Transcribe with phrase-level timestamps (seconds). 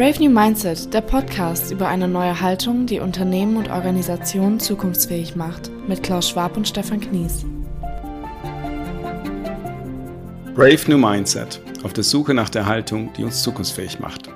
[0.00, 5.70] Brave New Mindset, der Podcast über eine neue Haltung, die Unternehmen und Organisationen zukunftsfähig macht,
[5.86, 7.44] mit Klaus Schwab und Stefan Knies.
[10.54, 14.30] Brave New Mindset, auf der Suche nach der Haltung, die uns zukunftsfähig macht.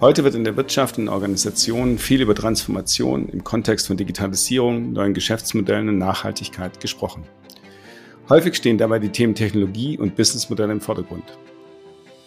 [0.00, 5.14] Heute wird in der Wirtschaft und Organisationen viel über Transformation im Kontext von Digitalisierung, neuen
[5.14, 7.22] Geschäftsmodellen und Nachhaltigkeit gesprochen.
[8.28, 11.38] Häufig stehen dabei die Themen Technologie und Businessmodelle im Vordergrund.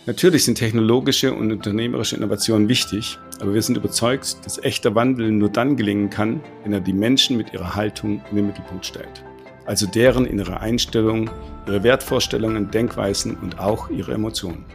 [0.05, 5.47] Natürlich sind technologische und unternehmerische Innovationen wichtig, aber wir sind überzeugt, dass echter Wandel nur
[5.47, 9.23] dann gelingen kann, wenn er die Menschen mit ihrer Haltung in den Mittelpunkt stellt.
[9.65, 11.29] Also deren innere Einstellung,
[11.65, 14.65] ihre Wertvorstellungen, Denkweisen und auch ihre Emotionen.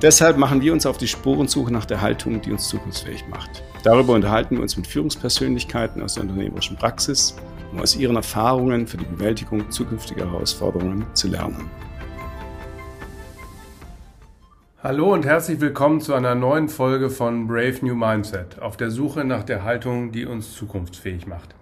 [0.00, 3.64] Deshalb machen wir uns auf die Spurensuche nach der Haltung, die uns zukunftsfähig macht.
[3.82, 7.34] Darüber unterhalten wir uns mit Führungspersönlichkeiten aus der unternehmerischen Praxis,
[7.72, 11.68] um aus ihren Erfahrungen für die Bewältigung zukünftiger Herausforderungen zu lernen.
[14.86, 19.24] Hallo und herzlich willkommen zu einer neuen Folge von Brave New Mindset auf der Suche
[19.24, 21.56] nach der Haltung, die uns zukunftsfähig macht.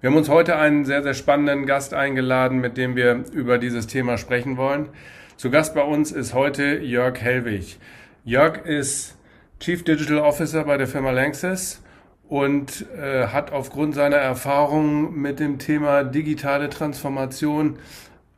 [0.00, 3.86] Wir haben uns heute einen sehr, sehr spannenden Gast eingeladen, mit dem wir über dieses
[3.86, 4.88] Thema sprechen wollen.
[5.36, 7.78] Zu Gast bei uns ist heute Jörg Hellwig.
[8.24, 9.16] Jörg ist
[9.60, 11.80] Chief Digital Officer bei der Firma Lanxess
[12.28, 17.78] und äh, hat aufgrund seiner Erfahrungen mit dem Thema digitale Transformation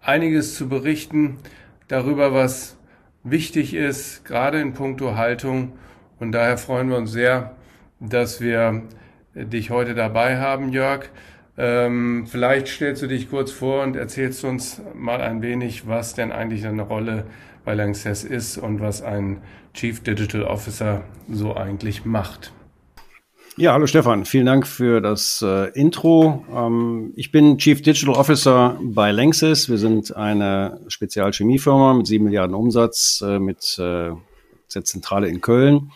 [0.02, 1.38] einiges zu berichten
[1.88, 2.75] darüber, was
[3.30, 5.72] wichtig ist, gerade in puncto Haltung.
[6.18, 7.56] Und daher freuen wir uns sehr,
[8.00, 8.82] dass wir
[9.34, 11.08] dich heute dabei haben, Jörg.
[11.58, 16.32] Ähm, vielleicht stellst du dich kurz vor und erzählst uns mal ein wenig, was denn
[16.32, 17.24] eigentlich deine Rolle
[17.64, 19.38] bei Lanxess ist und was ein
[19.74, 22.52] Chief Digital Officer so eigentlich macht.
[23.58, 26.44] Ja, hallo Stefan, vielen Dank für das äh, Intro.
[26.54, 29.70] Ähm, ich bin Chief Digital Officer bei Lanxess.
[29.70, 34.10] Wir sind eine Spezialchemiefirma mit sieben Milliarden Umsatz äh, mit äh,
[34.68, 35.90] Zentrale in Köln.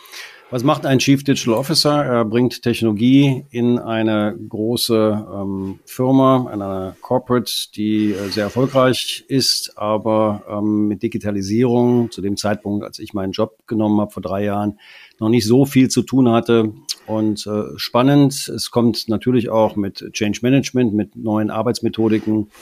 [0.50, 2.02] Was macht ein Chief Digital Officer?
[2.02, 9.24] Er bringt Technologie in eine große ähm, Firma, in eine Corporate, die äh, sehr erfolgreich
[9.28, 14.22] ist, aber ähm, mit Digitalisierung zu dem Zeitpunkt, als ich meinen Job genommen habe vor
[14.22, 14.80] drei Jahren,
[15.20, 16.72] noch nicht so viel zu tun hatte.
[17.10, 22.52] Und äh, spannend, es kommt natürlich auch mit Change Management, mit neuen Arbeitsmethodiken.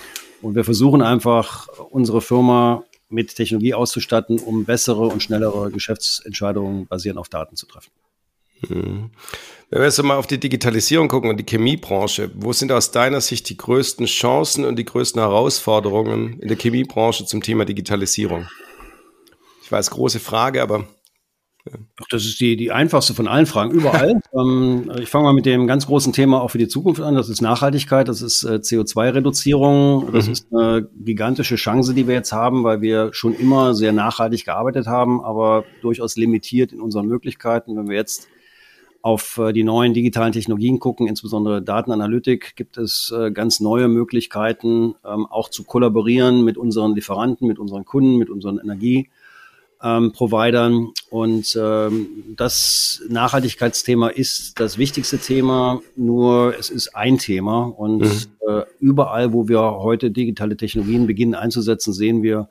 [0.41, 7.19] Und wir versuchen einfach, unsere Firma mit Technologie auszustatten, um bessere und schnellere Geschäftsentscheidungen basierend
[7.19, 7.91] auf Daten zu treffen.
[8.71, 9.11] Mhm.
[9.69, 13.21] Wenn wir jetzt mal auf die Digitalisierung gucken und die Chemiebranche, wo sind aus deiner
[13.21, 18.49] Sicht die größten Chancen und die größten Herausforderungen in der Chemiebranche zum Thema Digitalisierung?
[19.63, 20.89] Ich weiß, große Frage, aber
[22.01, 24.21] Ach, das ist die, die einfachste von allen Fragen, überall.
[24.33, 27.15] ähm, ich fange mal mit dem ganz großen Thema auch für die Zukunft an.
[27.15, 30.13] Das ist Nachhaltigkeit, das ist äh, CO2-Reduzierung.
[30.13, 30.33] Das mhm.
[30.33, 34.87] ist eine gigantische Chance, die wir jetzt haben, weil wir schon immer sehr nachhaltig gearbeitet
[34.87, 37.77] haben, aber durchaus limitiert in unseren Möglichkeiten.
[37.77, 38.29] Wenn wir jetzt
[39.03, 44.95] auf äh, die neuen digitalen Technologien gucken, insbesondere Datenanalytik, gibt es äh, ganz neue Möglichkeiten,
[45.05, 49.09] ähm, auch zu kollaborieren mit unseren Lieferanten, mit unseren Kunden, mit unseren Energie
[49.83, 50.93] ähm, Providern.
[51.11, 57.65] Und ähm, das Nachhaltigkeitsthema ist das wichtigste Thema, nur es ist ein Thema.
[57.65, 58.49] Und mhm.
[58.49, 62.49] äh, überall, wo wir heute digitale Technologien beginnen einzusetzen, sehen wir,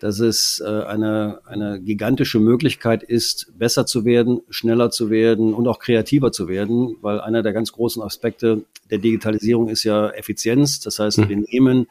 [0.00, 5.68] dass es äh, eine, eine gigantische Möglichkeit ist, besser zu werden, schneller zu werden und
[5.68, 10.80] auch kreativer zu werden, weil einer der ganz großen Aspekte der Digitalisierung ist ja Effizienz.
[10.80, 11.28] Das heißt, mhm.
[11.28, 11.86] wir nehmen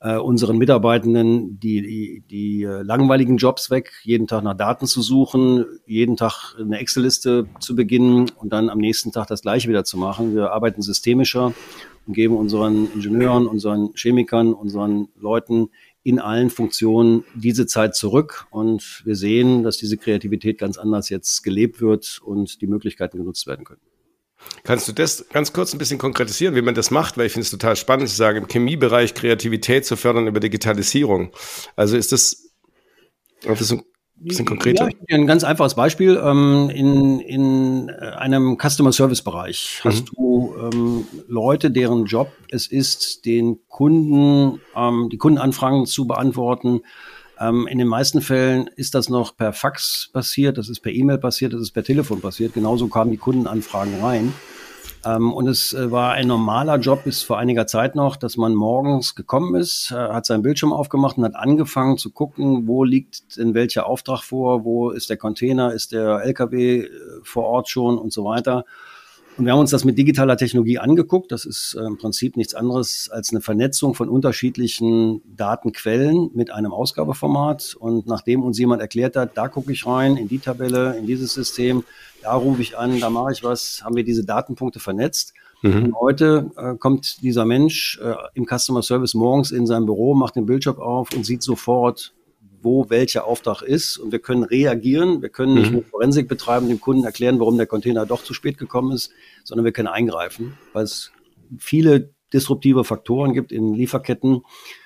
[0.00, 5.02] äh, unseren Mitarbeitenden die, die, die äh, langweiligen Jobs weg, jeden Tag nach Daten zu
[5.02, 9.84] suchen, jeden Tag eine Excel-Liste zu beginnen und dann am nächsten Tag das gleiche wieder
[9.84, 10.34] zu machen.
[10.34, 11.52] Wir arbeiten systemischer
[12.06, 15.68] und geben unseren Ingenieuren, unseren Chemikern, unseren Leuten
[16.02, 18.46] in allen Funktionen diese Zeit zurück.
[18.50, 23.46] Und wir sehen, dass diese Kreativität ganz anders jetzt gelebt wird und die Möglichkeiten genutzt
[23.46, 23.82] werden können.
[24.62, 27.16] Kannst du das ganz kurz ein bisschen konkretisieren, wie man das macht?
[27.16, 31.32] Weil ich finde es total spannend zu sagen, im Chemiebereich Kreativität zu fördern über Digitalisierung.
[31.76, 32.50] Also ist das,
[33.42, 33.82] das ist ein
[34.18, 34.88] bisschen konkreter?
[35.08, 36.20] Ja, ein ganz einfaches Beispiel.
[36.22, 40.16] Ähm, in, in einem Customer Service Bereich hast mhm.
[40.16, 46.82] du ähm, Leute, deren Job es ist, den Kunden, ähm, die Kundenanfragen zu beantworten,
[47.40, 51.18] ähm, in den meisten Fällen ist das noch per Fax passiert, das ist per E-Mail
[51.18, 52.54] passiert, das ist per Telefon passiert.
[52.54, 54.32] Genauso kamen die Kundenanfragen rein.
[55.04, 58.54] Ähm, und es äh, war ein normaler Job bis vor einiger Zeit noch, dass man
[58.54, 63.38] morgens gekommen ist, äh, hat seinen Bildschirm aufgemacht und hat angefangen zu gucken, wo liegt
[63.38, 66.90] denn welcher Auftrag vor, wo ist der Container, ist der LKW äh,
[67.22, 68.66] vor Ort schon und so weiter.
[69.40, 71.32] Und wir haben uns das mit digitaler Technologie angeguckt.
[71.32, 76.74] Das ist äh, im Prinzip nichts anderes als eine Vernetzung von unterschiedlichen Datenquellen mit einem
[76.74, 77.74] Ausgabeformat.
[77.80, 81.32] Und nachdem uns jemand erklärt hat, da gucke ich rein, in die Tabelle, in dieses
[81.32, 81.84] System,
[82.20, 85.32] da rufe ich an, da mache ich was, haben wir diese Datenpunkte vernetzt.
[85.62, 85.84] Mhm.
[85.84, 90.36] Und heute äh, kommt dieser Mensch äh, im Customer Service morgens in sein Büro, macht
[90.36, 92.12] den Bildschirm auf und sieht sofort,
[92.62, 93.96] wo welcher Auftrag ist.
[93.96, 95.22] Und wir können reagieren.
[95.22, 95.76] Wir können nicht mhm.
[95.76, 99.10] nur Forensik betreiben, dem Kunden erklären, warum der Container doch zu spät gekommen ist,
[99.44, 101.12] sondern wir können eingreifen, weil es
[101.58, 104.42] viele disruptive Faktoren gibt in Lieferketten,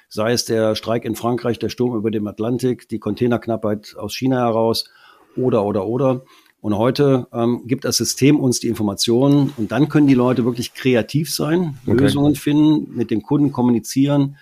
[0.08, 4.38] sei es der Streik in Frankreich, der Sturm über dem Atlantik, die Containerknappheit aus China
[4.38, 4.90] heraus
[5.36, 6.24] oder, oder, oder.
[6.60, 10.72] Und heute ähm, gibt das System uns die Informationen und dann können die Leute wirklich
[10.72, 11.98] kreativ sein, okay.
[11.98, 14.36] Lösungen finden, mit dem Kunden kommunizieren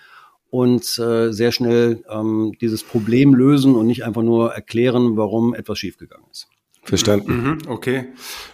[0.53, 5.79] und äh, sehr schnell ähm, dieses Problem lösen und nicht einfach nur erklären, warum etwas
[5.79, 6.47] schiefgegangen ist.
[6.83, 7.31] Verstanden.
[7.31, 8.09] Mhm, okay.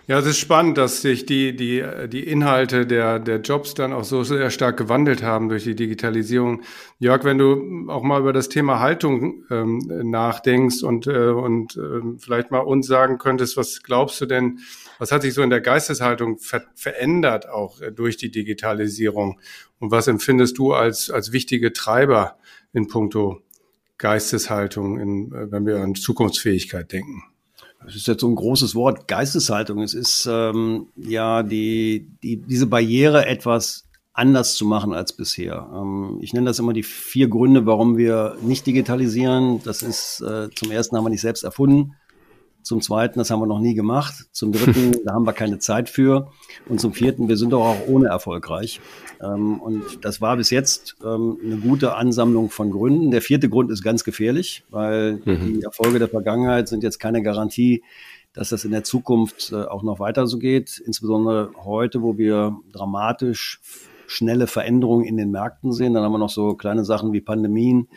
[0.08, 4.06] Ja, es ist spannend, dass sich die, die, die Inhalte der, der Jobs dann auch
[4.06, 6.62] so sehr stark gewandelt haben durch die Digitalisierung.
[7.00, 12.18] Jörg, wenn du auch mal über das Thema Haltung ähm, nachdenkst und, äh, und äh,
[12.18, 14.60] vielleicht mal uns sagen könntest, was glaubst du denn,
[15.00, 19.40] was hat sich so in der Geisteshaltung ver verändert auch äh, durch die Digitalisierung?
[19.80, 22.38] Und was empfindest du als, als wichtige Treiber
[22.74, 23.42] in puncto
[23.98, 27.24] Geisteshaltung, in, äh, wenn wir an Zukunftsfähigkeit denken?
[27.86, 29.82] das ist jetzt so ein großes Wort, Geisteshaltung.
[29.82, 35.70] Es ist ähm, ja die, die, diese Barriere etwas anders zu machen als bisher.
[35.74, 39.64] Ähm, ich nenne das immer die vier Gründe, warum wir nicht digitalisieren.
[39.64, 41.96] Das ist äh, zum ersten haben wir nicht selbst erfunden.
[42.70, 44.28] Zum zweiten, das haben wir noch nie gemacht.
[44.32, 46.30] Zum dritten, da haben wir keine Zeit für.
[46.68, 48.80] Und zum vierten, wir sind doch auch ohne erfolgreich.
[49.20, 53.10] Ähm, und das war bis jetzt ähm, eine gute Ansammlung von Gründen.
[53.10, 55.56] Der vierte Grund ist ganz gefährlich, weil mhm.
[55.56, 57.82] die Erfolge der Vergangenheit sind jetzt keine Garantie,
[58.34, 60.78] dass das in der Zukunft äh, auch noch weiter so geht.
[60.78, 63.62] Insbesondere heute, wo wir dramatisch
[64.06, 65.96] schnelle Veränderungen in den Märkten sehen.
[65.96, 67.88] Dann haben wir noch so kleine Sachen wie Pandemien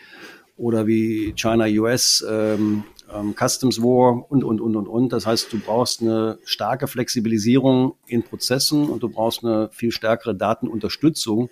[0.56, 5.12] oder wie China-US ähm, ähm, Customs War und, und, und, und, und.
[5.12, 10.34] Das heißt, du brauchst eine starke Flexibilisierung in Prozessen und du brauchst eine viel stärkere
[10.34, 11.50] Datenunterstützung,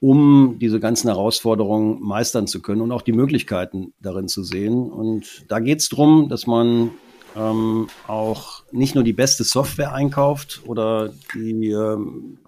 [0.00, 4.90] um diese ganzen Herausforderungen meistern zu können und auch die Möglichkeiten darin zu sehen.
[4.90, 6.90] Und da geht es darum, dass man
[7.36, 12.38] ähm, auch nicht nur die beste Software einkauft oder die, ähm,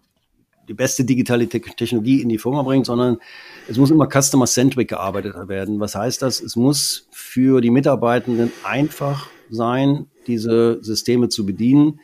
[0.68, 3.18] die beste digitale Technologie in die Firma bringt, sondern
[3.68, 5.80] es muss immer customer-centric gearbeitet werden.
[5.80, 6.40] Was heißt das?
[6.40, 12.00] Es muss für die Mitarbeitenden einfach sein, diese Systeme zu bedienen.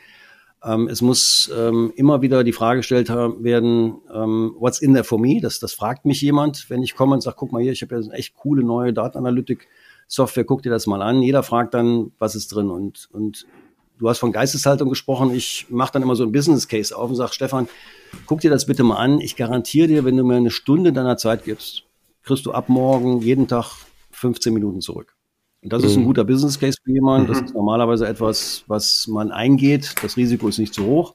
[0.64, 5.20] Ähm, es muss ähm, immer wieder die Frage gestellt werden, ähm, what's in there for
[5.20, 5.40] me?
[5.40, 7.96] Das, das fragt mich jemand, wenn ich komme und sage, guck mal hier, ich habe
[7.96, 11.22] ja eine echt coole neue Datenanalytik-Software, guck dir das mal an.
[11.22, 12.70] Jeder fragt dann, was ist drin?
[12.70, 13.46] Und, und
[14.04, 15.34] du hast von Geisteshaltung gesprochen.
[15.34, 17.68] Ich mache dann immer so ein Business Case auf und sage, Stefan,
[18.26, 19.18] guck dir das bitte mal an.
[19.18, 21.84] Ich garantiere dir, wenn du mir eine Stunde deiner Zeit gibst,
[22.22, 23.72] kriegst du ab morgen jeden Tag
[24.10, 25.14] 15 Minuten zurück.
[25.62, 25.88] Und das mhm.
[25.88, 26.06] ist ein mhm.
[26.08, 27.28] guter Business Case für jemanden.
[27.28, 27.46] Das mhm.
[27.46, 29.94] ist normalerweise etwas, was man eingeht.
[30.02, 31.14] Das Risiko ist nicht zu hoch.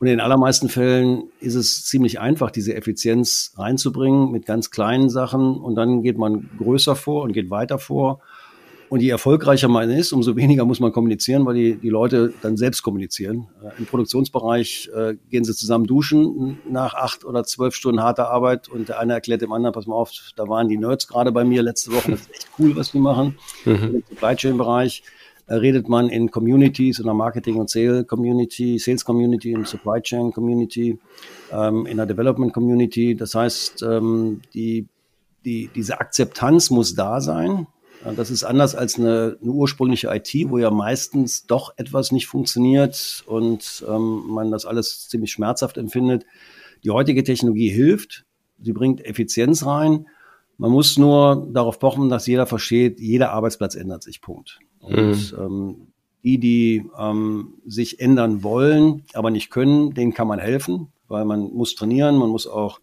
[0.00, 5.10] Und in den allermeisten Fällen ist es ziemlich einfach, diese Effizienz reinzubringen mit ganz kleinen
[5.10, 5.58] Sachen.
[5.58, 8.20] Und dann geht man größer vor und geht weiter vor.
[8.88, 12.56] Und je erfolgreicher man ist, umso weniger muss man kommunizieren, weil die, die Leute dann
[12.56, 13.48] selbst kommunizieren.
[13.62, 18.68] Äh, Im Produktionsbereich äh, gehen sie zusammen duschen nach acht oder zwölf Stunden harter Arbeit
[18.68, 21.44] und der eine erklärt dem anderen, pass mal auf, da waren die Nerds gerade bei
[21.44, 23.36] mir letzte Woche, das ist echt cool, was die machen.
[23.64, 23.72] Mhm.
[23.72, 25.02] Im Supply Chain Bereich
[25.48, 30.00] äh, redet man in Communities, in der Marketing- und Sales Community, Sales Community, in Supply
[30.00, 30.98] Chain Community,
[31.52, 33.16] ähm, in der Development Community.
[33.16, 34.86] Das heißt, ähm, die,
[35.44, 37.66] die, diese Akzeptanz muss da sein
[38.14, 43.24] das ist anders als eine, eine, ursprüngliche IT, wo ja meistens doch etwas nicht funktioniert
[43.26, 46.24] und ähm, man das alles ziemlich schmerzhaft empfindet.
[46.84, 48.24] Die heutige Technologie hilft,
[48.60, 50.06] sie bringt Effizienz rein.
[50.58, 54.58] Man muss nur darauf pochen, dass jeder versteht, jeder Arbeitsplatz ändert sich, Punkt.
[54.80, 55.38] Und mhm.
[55.38, 55.76] ähm,
[56.22, 61.52] die, die ähm, sich ändern wollen, aber nicht können, denen kann man helfen, weil man
[61.52, 62.80] muss trainieren, man muss auch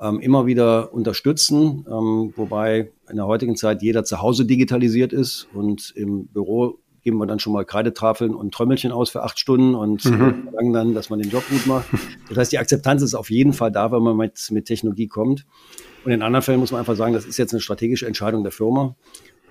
[0.00, 5.48] ähm, immer wieder unterstützen, ähm, wobei in der heutigen Zeit jeder zu Hause digitalisiert ist
[5.54, 9.76] und im Büro geben wir dann schon mal Kreidetafeln und Trömmelchen aus für acht Stunden
[9.76, 10.42] und mhm.
[10.50, 11.86] verlangen dann, dass man den Job gut macht.
[12.28, 15.46] Das heißt, die Akzeptanz ist auf jeden Fall da, wenn man mit, mit Technologie kommt.
[16.04, 18.50] Und in anderen Fällen muss man einfach sagen, das ist jetzt eine strategische Entscheidung der
[18.50, 18.96] Firma.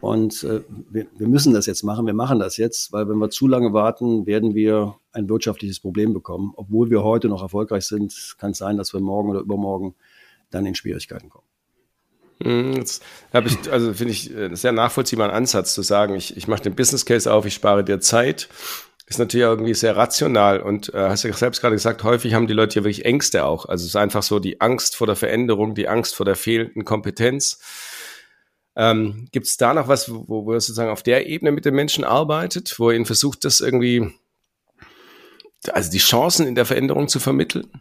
[0.02, 2.06] Und äh, wir, wir müssen das jetzt machen.
[2.06, 6.14] Wir machen das jetzt, weil wenn wir zu lange warten, werden wir ein wirtschaftliches Problem
[6.14, 6.52] bekommen.
[6.58, 9.96] Obwohl wir heute noch erfolgreich sind, kann es sein, dass wir morgen oder übermorgen
[10.52, 11.46] dann in Schwierigkeiten kommen.
[12.44, 16.48] Hm, jetzt habe ich, also finde ich, äh, sehr nachvollziehbaren Ansatz zu sagen, ich, ich
[16.48, 18.50] mache den Business Case auf, ich spare dir Zeit,
[19.08, 22.54] ist natürlich irgendwie sehr rational und äh, hast ja selbst gerade gesagt, häufig haben die
[22.54, 23.68] Leute ja wirklich Ängste auch.
[23.68, 26.86] Also es ist einfach so die Angst vor der Veränderung, die Angst vor der fehlenden
[26.86, 27.60] Kompetenz.
[28.75, 31.75] Ähm, Gibt es da noch was, wo, wo ihr sozusagen auf der Ebene mit den
[31.75, 34.12] Menschen arbeitet, wo ihr ihnen versucht, das irgendwie,
[35.72, 37.72] also die Chancen in der Veränderung zu vermitteln?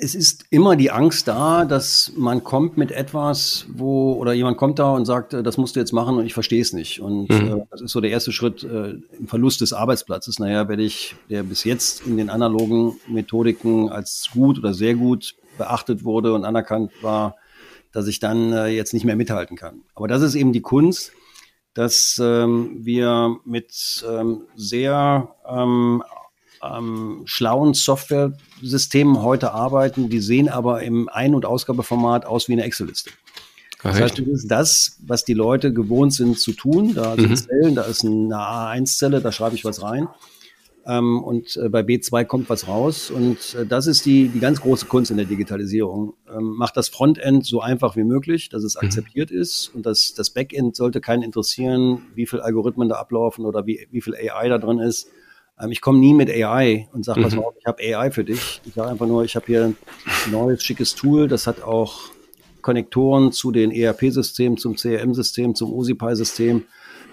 [0.00, 4.78] Es ist immer die Angst da, dass man kommt mit etwas, wo oder jemand kommt
[4.78, 7.00] da und sagt, äh, das musst du jetzt machen und ich verstehe es nicht.
[7.00, 7.58] Und mhm.
[7.58, 10.38] äh, das ist so der erste Schritt äh, im Verlust des Arbeitsplatzes.
[10.38, 15.34] Naja, werde ich, der bis jetzt in den analogen Methodiken als gut oder sehr gut
[15.58, 17.36] beachtet wurde und anerkannt war,
[17.92, 19.82] dass ich dann äh, jetzt nicht mehr mithalten kann.
[19.94, 21.12] Aber das ist eben die Kunst,
[21.74, 26.02] dass ähm, wir mit ähm, sehr ähm,
[26.62, 32.64] ähm, schlauen Software-Systemen heute arbeiten, die sehen aber im Ein- und Ausgabeformat aus wie eine
[32.64, 33.10] Excel-Liste.
[33.82, 36.94] Das heißt, das ist das, was die Leute gewohnt sind zu tun.
[36.94, 37.36] Da sind mhm.
[37.36, 40.08] Zellen, da ist eine A1-Zelle, da schreibe ich was rein.
[40.84, 43.10] Ähm, und äh, bei B2 kommt was raus.
[43.10, 46.14] Und äh, das ist die, die ganz große Kunst in der Digitalisierung.
[46.34, 48.86] Ähm, macht das Frontend so einfach wie möglich, dass es mhm.
[48.86, 49.70] akzeptiert ist.
[49.74, 54.00] Und das, das Backend sollte keinen interessieren, wie viel Algorithmen da ablaufen oder wie, wie
[54.00, 55.08] viel AI da drin ist.
[55.60, 57.24] Ähm, ich komme nie mit AI und sage, mhm.
[57.24, 58.60] pass auf, ich habe AI für dich.
[58.64, 59.76] Ich sage einfach nur, ich habe hier ein
[60.30, 62.10] neues, schickes Tool, das hat auch
[62.62, 66.64] Konnektoren zu den ERP-Systemen, zum CRM-System, zum OSIPI-System.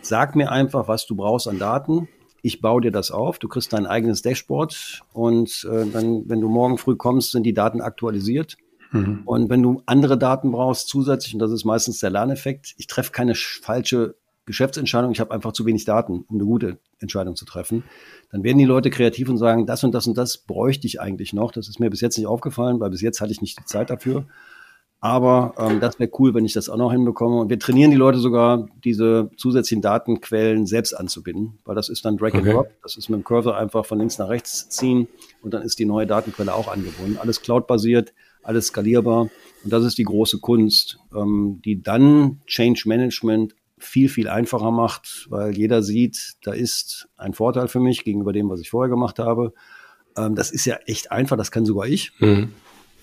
[0.02, 2.08] Sag mir einfach, was du brauchst an Daten.
[2.42, 3.40] Ich baue dir das auf.
[3.40, 7.54] Du kriegst dein eigenes Dashboard und äh, dann, wenn du morgen früh kommst, sind die
[7.54, 8.58] Daten aktualisiert.
[8.92, 9.22] Mhm.
[9.26, 13.12] Und wenn du andere Daten brauchst zusätzlich, und das ist meistens der Lerneffekt, ich treffe
[13.12, 17.84] keine falsche Geschäftsentscheidung, ich habe einfach zu wenig Daten, um eine gute Entscheidung zu treffen,
[18.32, 21.34] dann werden die Leute kreativ und sagen, das und das und das bräuchte ich eigentlich
[21.34, 21.52] noch.
[21.52, 23.90] Das ist mir bis jetzt nicht aufgefallen, weil bis jetzt hatte ich nicht die Zeit
[23.90, 24.26] dafür.
[25.06, 27.42] Aber ähm, das wäre cool, wenn ich das auch noch hinbekomme.
[27.42, 32.18] Und wir trainieren die Leute sogar, diese zusätzlichen Datenquellen selbst anzubinden, weil das ist dann
[32.18, 32.72] Drag and Drop.
[32.82, 35.08] Das ist mit dem Cursor einfach von links nach rechts ziehen
[35.44, 37.18] und dann ist die neue Datenquelle auch angebunden.
[37.20, 39.30] Alles cloud-basiert, alles skalierbar.
[39.64, 45.28] Und das ist die große Kunst, ähm, die dann Change Management viel, viel einfacher macht,
[45.30, 49.20] weil jeder sieht, da ist ein Vorteil für mich gegenüber dem, was ich vorher gemacht
[49.20, 49.54] habe.
[50.18, 52.12] Ähm, das ist ja echt einfach, das kann sogar ich.
[52.20, 52.54] Mhm.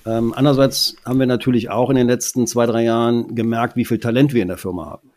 [0.04, 3.98] Ähm, andererseits haben wir natürlich auch in den letzten zwei, drei Jahren gemerkt, wie viel
[3.98, 5.10] Talent wir in der Firma haben.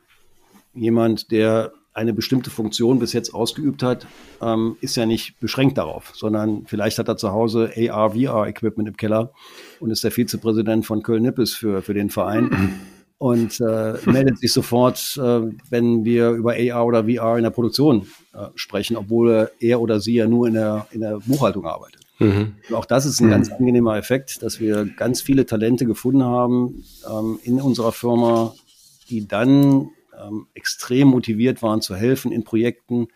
[0.74, 4.06] Jemand, der eine bestimmte Funktion bis jetzt ausgeübt hat,
[4.42, 8.98] ähm, ist ja nicht beschränkt darauf, sondern vielleicht hat er zu Hause AR, VR-Equipment im
[8.98, 9.32] Keller
[9.80, 12.82] und ist der Vizepräsident von Köln-Nippes für, für den Verein
[13.18, 18.08] und äh, meldet sich sofort, äh, wenn wir über AR oder VR in der Produktion
[18.34, 22.02] äh, sprechen, obwohl er oder sie ja nur in der, in der Buchhaltung arbeitet.
[22.18, 22.56] Mhm.
[22.72, 23.32] auch das ist ein mhm.
[23.32, 28.54] ganz angenehmer Effekt, dass wir ganz viele Talente gefunden haben ähm, in unserer Firma,
[29.10, 33.08] die dann ähm, extrem motiviert waren zu helfen in Projekten.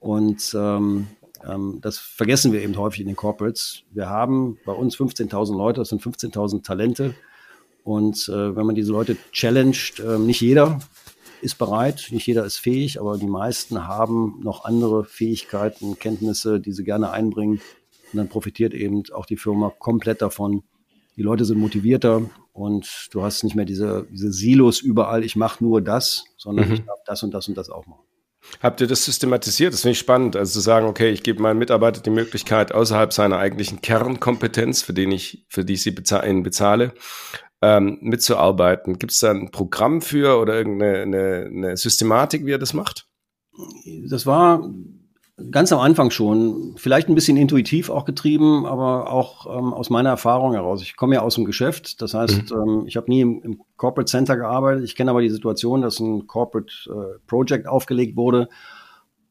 [0.00, 1.06] Und ähm,
[1.48, 3.84] ähm das vergessen wir eben häufig in den Corporates.
[3.92, 7.14] Wir haben bei uns 15.000 Leute, das sind 15.000 Talente
[7.84, 10.80] und äh, wenn man diese Leute challenged, äh, nicht jeder
[11.40, 16.72] ist bereit, nicht jeder ist fähig, aber die meisten haben noch andere Fähigkeiten, Kenntnisse, die
[16.72, 17.60] sie gerne einbringen.
[18.12, 20.62] Und dann profitiert eben auch die Firma komplett davon.
[21.16, 25.64] Die Leute sind motivierter und du hast nicht mehr diese, diese Silos überall, ich mache
[25.64, 26.74] nur das, sondern mhm.
[26.74, 28.04] ich darf das und das und das auch machen.
[28.60, 29.72] Habt ihr das systematisiert?
[29.72, 30.36] Das finde ich spannend.
[30.36, 34.92] Also zu sagen, okay, ich gebe meinen Mitarbeitern die Möglichkeit, außerhalb seiner eigentlichen Kernkompetenz, für,
[34.92, 36.92] den ich, für die ich sie bezahle,
[37.62, 38.98] ähm, mitzuarbeiten.
[38.98, 43.06] Gibt es da ein Programm für oder irgendeine eine, Systematik, wie er das macht?
[44.08, 44.68] Das war
[45.50, 50.10] ganz am Anfang schon, vielleicht ein bisschen intuitiv auch getrieben, aber auch ähm, aus meiner
[50.10, 50.82] Erfahrung heraus.
[50.82, 52.56] Ich komme ja aus dem Geschäft, das heißt, mhm.
[52.56, 54.84] ähm, ich habe nie im, im, Corporate Center gearbeitet.
[54.84, 58.48] Ich kenne aber die Situation, dass ein Corporate äh, Project aufgelegt wurde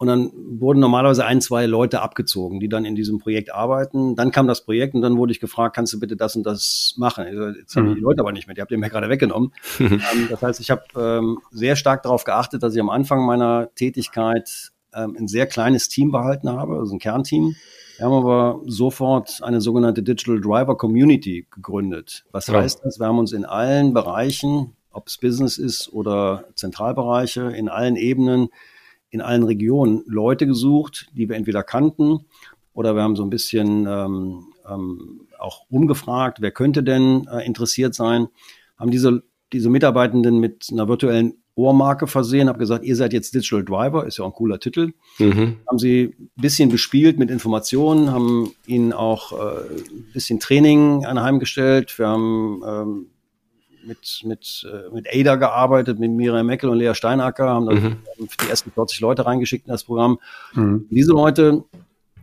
[0.02, 4.16] und dann wurden normalerweise ein, zwei Leute abgezogen, die dann in diesem Projekt arbeiten.
[4.16, 6.96] Dann kam das Projekt und dann wurde ich gefragt, kannst du bitte das und das
[6.98, 7.28] machen?
[7.60, 7.94] Jetzt haben mhm.
[7.94, 9.54] die Leute aber nicht mehr, die habt ihr mir gerade weggenommen.
[9.80, 13.70] ähm, das heißt, ich habe ähm, sehr stark darauf geachtet, dass ich am Anfang meiner
[13.76, 17.56] Tätigkeit ähm, ein sehr kleines Team behalten habe, also ein Kernteam.
[17.98, 22.26] Wir haben aber sofort eine sogenannte Digital Driver Community gegründet.
[22.32, 22.56] Was ja.
[22.56, 23.00] heißt das?
[23.00, 28.50] Wir haben uns in allen Bereichen, ob es Business ist oder Zentralbereiche, in allen Ebenen
[29.12, 32.26] in allen Regionen Leute gesucht, die wir entweder kannten
[32.74, 37.94] oder wir haben so ein bisschen ähm, ähm, auch umgefragt, wer könnte denn äh, interessiert
[37.94, 38.28] sein,
[38.78, 43.64] haben diese, diese Mitarbeitenden mit einer virtuellen Ohrmarke versehen, habe gesagt, ihr seid jetzt Digital
[43.64, 44.94] Driver, ist ja auch ein cooler Titel.
[45.20, 45.58] Mhm.
[45.68, 51.98] Haben sie ein bisschen bespielt mit Informationen, haben ihnen auch äh, ein bisschen Training anheimgestellt.
[52.00, 53.06] Wir haben ähm,
[53.86, 57.98] mit, mit, äh, mit Ada gearbeitet, mit Miriam Meckel und Lea Steinacker, haben dann mhm.
[58.44, 60.20] die ersten 40 Leute reingeschickt in das Programm.
[60.54, 60.88] Mhm.
[60.90, 61.64] Diese Leute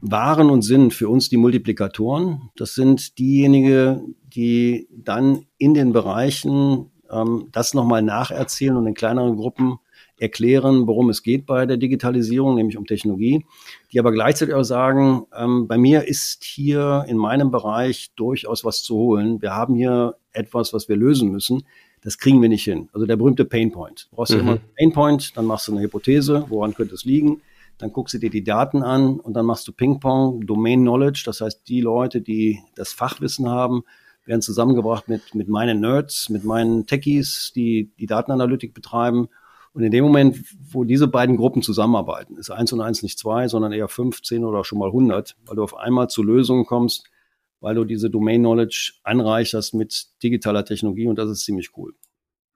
[0.01, 2.51] waren und sind für uns die Multiplikatoren.
[2.57, 9.37] Das sind diejenigen, die dann in den Bereichen ähm, das nochmal nacherzählen und in kleineren
[9.37, 9.79] Gruppen
[10.19, 13.45] erklären, worum es geht bei der Digitalisierung, nämlich um Technologie,
[13.93, 18.83] die aber gleichzeitig auch sagen, ähm, bei mir ist hier in meinem Bereich durchaus was
[18.83, 19.41] zu holen.
[19.43, 21.65] Wir haben hier etwas, was wir lösen müssen.
[22.03, 22.89] Das kriegen wir nicht hin.
[22.93, 24.09] Also der berühmte Painpoint.
[24.11, 24.41] Du brauchst mhm.
[24.41, 27.41] immer einen Painpoint, dann machst du eine Hypothese, woran könnte es liegen
[27.79, 31.41] dann guckst du dir die Daten an und dann machst du Ping-Pong, Domain Knowledge, das
[31.41, 33.85] heißt, die Leute, die das Fachwissen haben,
[34.27, 39.29] werden zusammengebracht mit, mit meinen Nerds, mit meinen Techies, die die Datenanalytik betreiben.
[39.79, 43.47] Und in dem Moment, wo diese beiden Gruppen zusammenarbeiten, ist eins und eins nicht zwei,
[43.47, 47.05] sondern eher fünf, zehn oder schon mal hundert, weil du auf einmal zu Lösungen kommst,
[47.61, 51.95] weil du diese Domain Knowledge anreicherst mit digitaler Technologie und das ist ziemlich cool.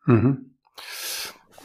[0.05, 0.57] Mhm.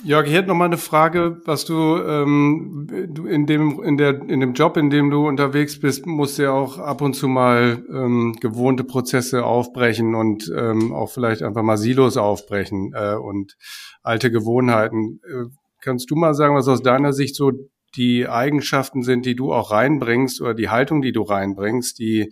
[0.04, 4.22] Jörg, ich hätte noch mal eine Frage, was du, ähm, du in dem in der
[4.30, 7.28] in dem Job, in dem du unterwegs bist, musst du ja auch ab und zu
[7.28, 13.58] mal ähm, gewohnte Prozesse aufbrechen und ähm, auch vielleicht einfach mal Silos aufbrechen äh, und
[14.04, 15.20] alte Gewohnheiten.
[15.28, 15.46] Äh,
[15.82, 17.52] kannst du mal sagen, was aus deiner Sicht so
[17.96, 22.32] die Eigenschaften sind, die du auch reinbringst oder die Haltung, die du reinbringst, die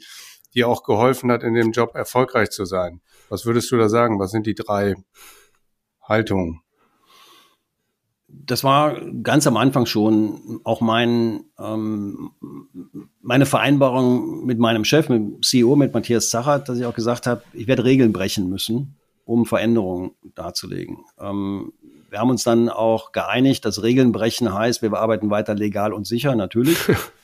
[0.53, 3.01] dir auch geholfen hat, in dem Job erfolgreich zu sein?
[3.29, 4.19] Was würdest du da sagen?
[4.19, 4.95] Was sind die drei
[6.03, 6.61] Haltungen?
[8.45, 12.31] Das war ganz am Anfang schon auch mein, ähm,
[13.21, 17.27] meine Vereinbarung mit meinem Chef, mit dem CEO, mit Matthias Zachat, dass ich auch gesagt
[17.27, 20.99] habe, ich werde Regeln brechen müssen, um Veränderungen darzulegen.
[21.19, 21.73] Ähm,
[22.09, 26.07] wir haben uns dann auch geeinigt, dass Regeln brechen heißt, wir arbeiten weiter legal und
[26.07, 26.77] sicher, natürlich.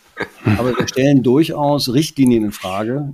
[0.57, 3.13] Aber wir stellen durchaus Richtlinien in Frage,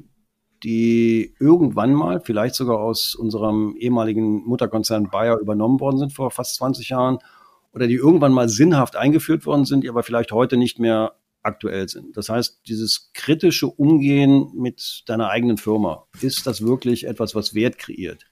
[0.64, 6.56] die irgendwann mal, vielleicht sogar aus unserem ehemaligen Mutterkonzern Bayer übernommen worden sind vor fast
[6.56, 7.20] 20 Jahren
[7.78, 11.88] oder die irgendwann mal sinnhaft eingeführt worden sind, die aber vielleicht heute nicht mehr aktuell
[11.88, 12.18] sind.
[12.18, 17.78] Das heißt, dieses kritische Umgehen mit deiner eigenen Firma, ist das wirklich etwas, was Wert
[17.78, 18.26] kreiert?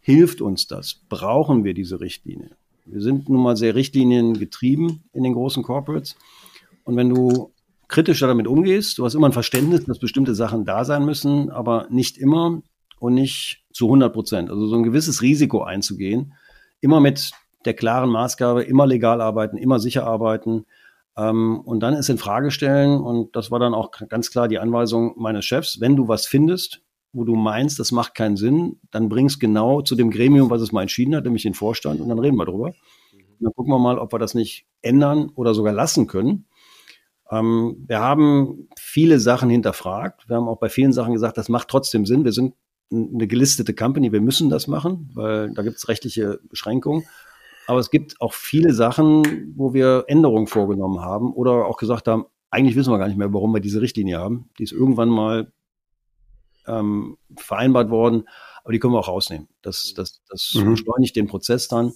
[0.00, 1.00] Hilft uns das?
[1.08, 2.50] Brauchen wir diese Richtlinie?
[2.86, 6.14] Wir sind nun mal sehr richtliniengetrieben in den großen Corporates.
[6.84, 7.52] Und wenn du
[7.88, 11.88] kritischer damit umgehst, du hast immer ein Verständnis, dass bestimmte Sachen da sein müssen, aber
[11.90, 12.62] nicht immer
[13.00, 14.50] und nicht zu 100 Prozent.
[14.50, 16.34] Also so ein gewisses Risiko einzugehen,
[16.80, 17.32] immer mit
[17.66, 20.66] der klaren Maßgabe, immer legal arbeiten, immer sicher arbeiten.
[21.16, 24.58] Ähm, und dann ist in Frage stellen, und das war dann auch ganz klar die
[24.58, 29.08] Anweisung meines Chefs, wenn du was findest, wo du meinst, das macht keinen Sinn, dann
[29.08, 32.18] bring's genau zu dem Gremium, was es mal entschieden hat, nämlich den Vorstand, und dann
[32.18, 32.74] reden wir drüber.
[33.12, 36.46] Und dann gucken wir mal, ob wir das nicht ändern oder sogar lassen können.
[37.30, 40.28] Ähm, wir haben viele Sachen hinterfragt.
[40.28, 42.24] Wir haben auch bei vielen Sachen gesagt, das macht trotzdem Sinn.
[42.24, 42.54] Wir sind
[42.92, 47.04] eine gelistete Company, wir müssen das machen, weil da gibt es rechtliche Beschränkungen.
[47.66, 52.26] Aber es gibt auch viele Sachen, wo wir Änderungen vorgenommen haben oder auch gesagt haben,
[52.50, 54.50] eigentlich wissen wir gar nicht mehr, warum wir diese Richtlinie haben.
[54.58, 55.52] Die ist irgendwann mal
[56.66, 58.28] ähm, vereinbart worden,
[58.62, 59.48] aber die können wir auch rausnehmen.
[59.62, 60.70] Das, das, das mhm.
[60.70, 61.92] beschleunigt den Prozess dann.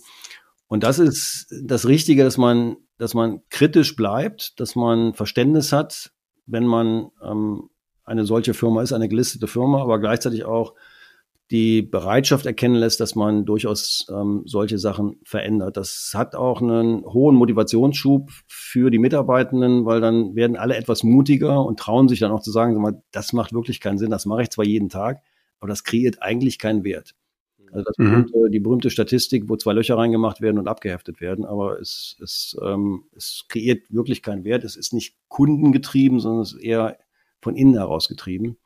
[0.67, 6.13] Und das ist das Richtige, dass man, dass man kritisch bleibt, dass man Verständnis hat,
[6.47, 7.71] wenn man ähm,
[8.05, 10.75] eine solche Firma ist, eine gelistete Firma, aber gleichzeitig auch
[11.51, 15.79] die Bereitschaft erkennen lässt, dass man durchaus ähm, solche Sachen verändert.
[15.79, 21.65] Das hat auch einen hohen Motivationsschub für die Mitarbeitenden, weil dann werden alle etwas mutiger
[21.65, 24.27] und trauen sich dann auch zu sagen, sag mal, das macht wirklich keinen Sinn, das
[24.27, 25.23] mache ich zwar jeden Tag,
[25.59, 27.15] aber das kreiert eigentlich keinen Wert.
[27.73, 28.11] Also das mhm.
[28.11, 32.57] berühmte, die berühmte Statistik, wo zwei Löcher reingemacht werden und abgeheftet werden, aber es, es,
[32.63, 34.65] ähm, es kreiert wirklich keinen Wert.
[34.65, 36.99] Es ist nicht kundengetrieben, sondern es ist eher
[37.41, 38.59] von innen heraus getrieben.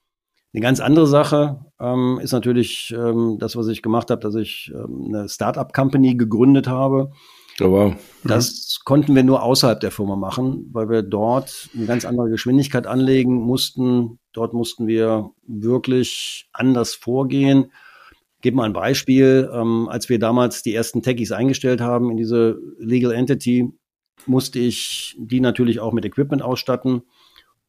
[0.54, 4.70] Eine ganz andere Sache ähm, ist natürlich ähm, das, was ich gemacht habe, dass ich
[4.74, 7.10] ähm, eine Startup-Company gegründet habe.
[7.60, 7.92] Oh wow.
[7.92, 8.28] Mhm.
[8.28, 12.86] Das konnten wir nur außerhalb der Firma machen, weil wir dort eine ganz andere Geschwindigkeit
[12.86, 14.18] anlegen mussten.
[14.34, 17.72] Dort mussten wir wirklich anders vorgehen.
[18.42, 19.50] Gebe mal ein Beispiel.
[19.54, 23.70] Ähm, als wir damals die ersten Techies eingestellt haben in diese Legal Entity,
[24.26, 27.02] musste ich die natürlich auch mit Equipment ausstatten.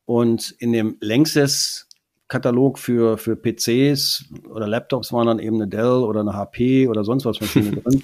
[0.05, 1.87] Und in dem Lanxess
[2.33, 7.03] Katalog für, für PCs oder Laptops waren dann eben eine Dell oder eine HP oder
[7.03, 8.03] sonst was Maschine drin.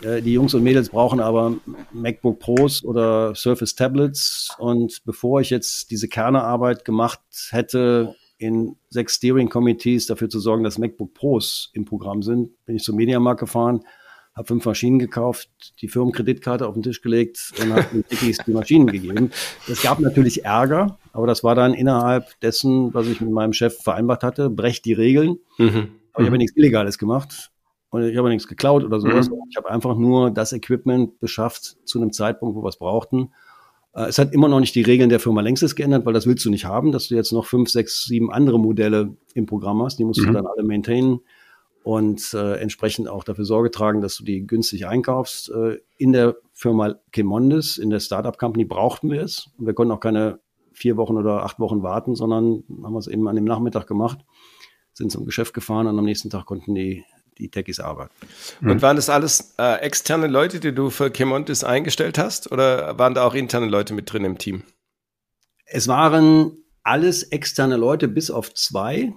[0.00, 1.54] Äh, die Jungs und Mädels brauchen aber
[1.92, 4.56] MacBook Pros oder Surface Tablets.
[4.56, 10.64] Und bevor ich jetzt diese Kernearbeit gemacht hätte, in sechs Steering Committees dafür zu sorgen,
[10.64, 13.82] dass MacBook Pros im Programm sind, bin ich zum Mediamarkt gefahren,
[14.38, 18.52] habe fünf Maschinen gekauft, die Firmenkreditkarte auf den Tisch gelegt und habe den Dickies die
[18.52, 19.32] Maschinen gegeben.
[19.68, 23.82] Es gab natürlich Ärger, aber das war dann innerhalb dessen, was ich mit meinem Chef
[23.82, 25.38] vereinbart hatte, brecht die Regeln.
[25.58, 25.90] Mhm.
[26.12, 26.38] Aber ich habe mhm.
[26.38, 27.50] nichts Illegales gemacht.
[27.90, 29.28] Und ich habe nichts geklaut oder sowas.
[29.28, 29.36] Mhm.
[29.50, 33.32] Ich habe einfach nur das Equipment beschafft zu einem Zeitpunkt, wo wir es brauchten.
[33.94, 36.44] Äh, es hat immer noch nicht die Regeln der Firma Längstes geändert, weil das willst
[36.44, 39.98] du nicht haben, dass du jetzt noch fünf, sechs, sieben andere Modelle im Programm hast.
[39.98, 40.26] Die musst mhm.
[40.26, 41.20] du dann alle maintainen
[41.88, 45.48] und äh, entsprechend auch dafür Sorge tragen, dass du die günstig einkaufst.
[45.48, 49.48] Äh, in der Firma Chemondes, in der Startup Company brauchten wir es.
[49.56, 50.38] Wir konnten auch keine
[50.74, 54.18] vier Wochen oder acht Wochen warten, sondern haben wir es eben an dem Nachmittag gemacht,
[54.92, 57.06] sind zum Geschäft gefahren und am nächsten Tag konnten die
[57.38, 58.12] die Techies arbeiten.
[58.60, 63.14] Und waren das alles äh, externe Leute, die du für Chemontis eingestellt hast, oder waren
[63.14, 64.64] da auch interne Leute mit drin im Team?
[65.64, 69.12] Es waren alles externe Leute bis auf zwei.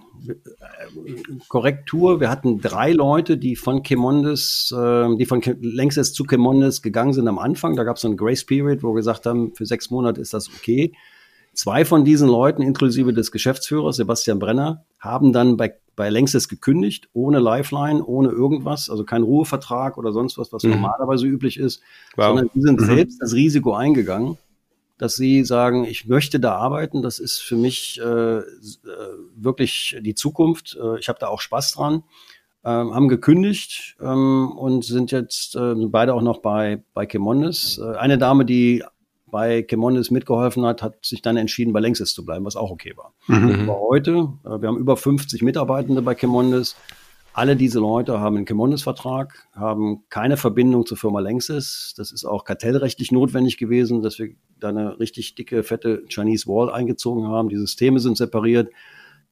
[1.47, 7.13] Korrektur, wir hatten drei Leute, die von Chemondes, äh, die von längst zu Chemondes gegangen
[7.13, 7.76] sind am Anfang.
[7.76, 10.34] Da gab es so eine Grace Period, wo wir gesagt haben, für sechs Monate ist
[10.34, 10.93] das okay.
[11.54, 17.10] Zwei von diesen Leuten, inklusive des Geschäftsführers Sebastian Brenner, haben dann bei, bei Längstes gekündigt,
[17.13, 20.71] ohne Lifeline, ohne irgendwas, also kein Ruhevertrag oder sonst was, was mhm.
[20.71, 21.82] normalerweise üblich ist,
[22.15, 22.28] wow.
[22.28, 22.86] sondern die sind mhm.
[22.86, 24.38] selbst das Risiko eingegangen,
[25.02, 28.44] dass sie sagen, ich möchte da arbeiten, das ist für mich äh, äh
[29.36, 32.04] wirklich die Zukunft, äh, ich habe da auch Spaß dran.
[32.64, 37.80] Ähm, haben gekündigt ähm, und sind jetzt äh, beide auch noch bei, bei Chemondes.
[37.80, 38.84] Äh, eine Dame, die
[39.26, 42.94] bei Chemondes mitgeholfen hat, hat sich dann entschieden, bei Längstes zu bleiben, was auch okay
[42.96, 43.14] war.
[43.26, 43.68] Mhm.
[43.68, 44.12] Aber heute,
[44.46, 46.76] äh, wir haben über 50 Mitarbeitende bei Chemondes.
[47.34, 51.94] Alle diese Leute haben einen Chemondes-Vertrag, haben keine Verbindung zur Firma Längstes.
[51.96, 56.70] Das ist auch kartellrechtlich notwendig gewesen, dass wir da eine richtig dicke, fette Chinese Wall
[56.70, 57.48] eingezogen haben.
[57.48, 58.70] Die Systeme sind separiert.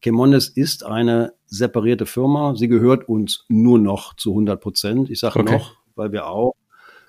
[0.02, 2.56] Chemondes ist eine separierte Firma.
[2.56, 5.10] Sie gehört uns nur noch zu 100 Prozent.
[5.10, 5.58] Ich sage okay.
[5.58, 6.54] noch, weil wir auch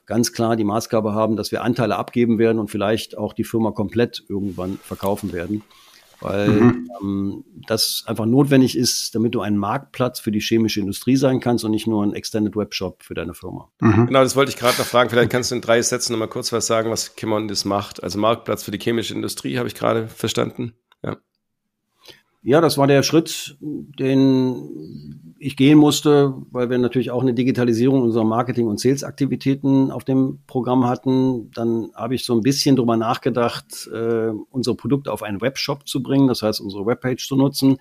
[0.07, 3.71] ganz klar die Maßgabe haben, dass wir Anteile abgeben werden und vielleicht auch die Firma
[3.71, 5.63] komplett irgendwann verkaufen werden.
[6.21, 6.91] Weil mhm.
[7.03, 11.65] ähm, das einfach notwendig ist, damit du ein Marktplatz für die chemische Industrie sein kannst
[11.65, 13.71] und nicht nur ein Extended Webshop für deine Firma.
[13.81, 14.07] Mhm.
[14.07, 15.09] Genau, das wollte ich gerade noch fragen.
[15.09, 18.03] Vielleicht kannst du in drei Sätzen noch mal kurz was sagen, was Chemondis macht.
[18.03, 20.75] Also Marktplatz für die chemische Industrie, habe ich gerade verstanden.
[21.03, 21.17] Ja.
[22.43, 28.03] Ja, das war der Schritt, den ich gehen musste, weil wir natürlich auch eine Digitalisierung
[28.03, 31.51] unserer Marketing- und Sales-Aktivitäten auf dem Programm hatten.
[31.53, 36.03] Dann habe ich so ein bisschen drüber nachgedacht, äh, unsere Produkte auf einen Webshop zu
[36.03, 37.79] bringen, das heißt unsere Webpage zu nutzen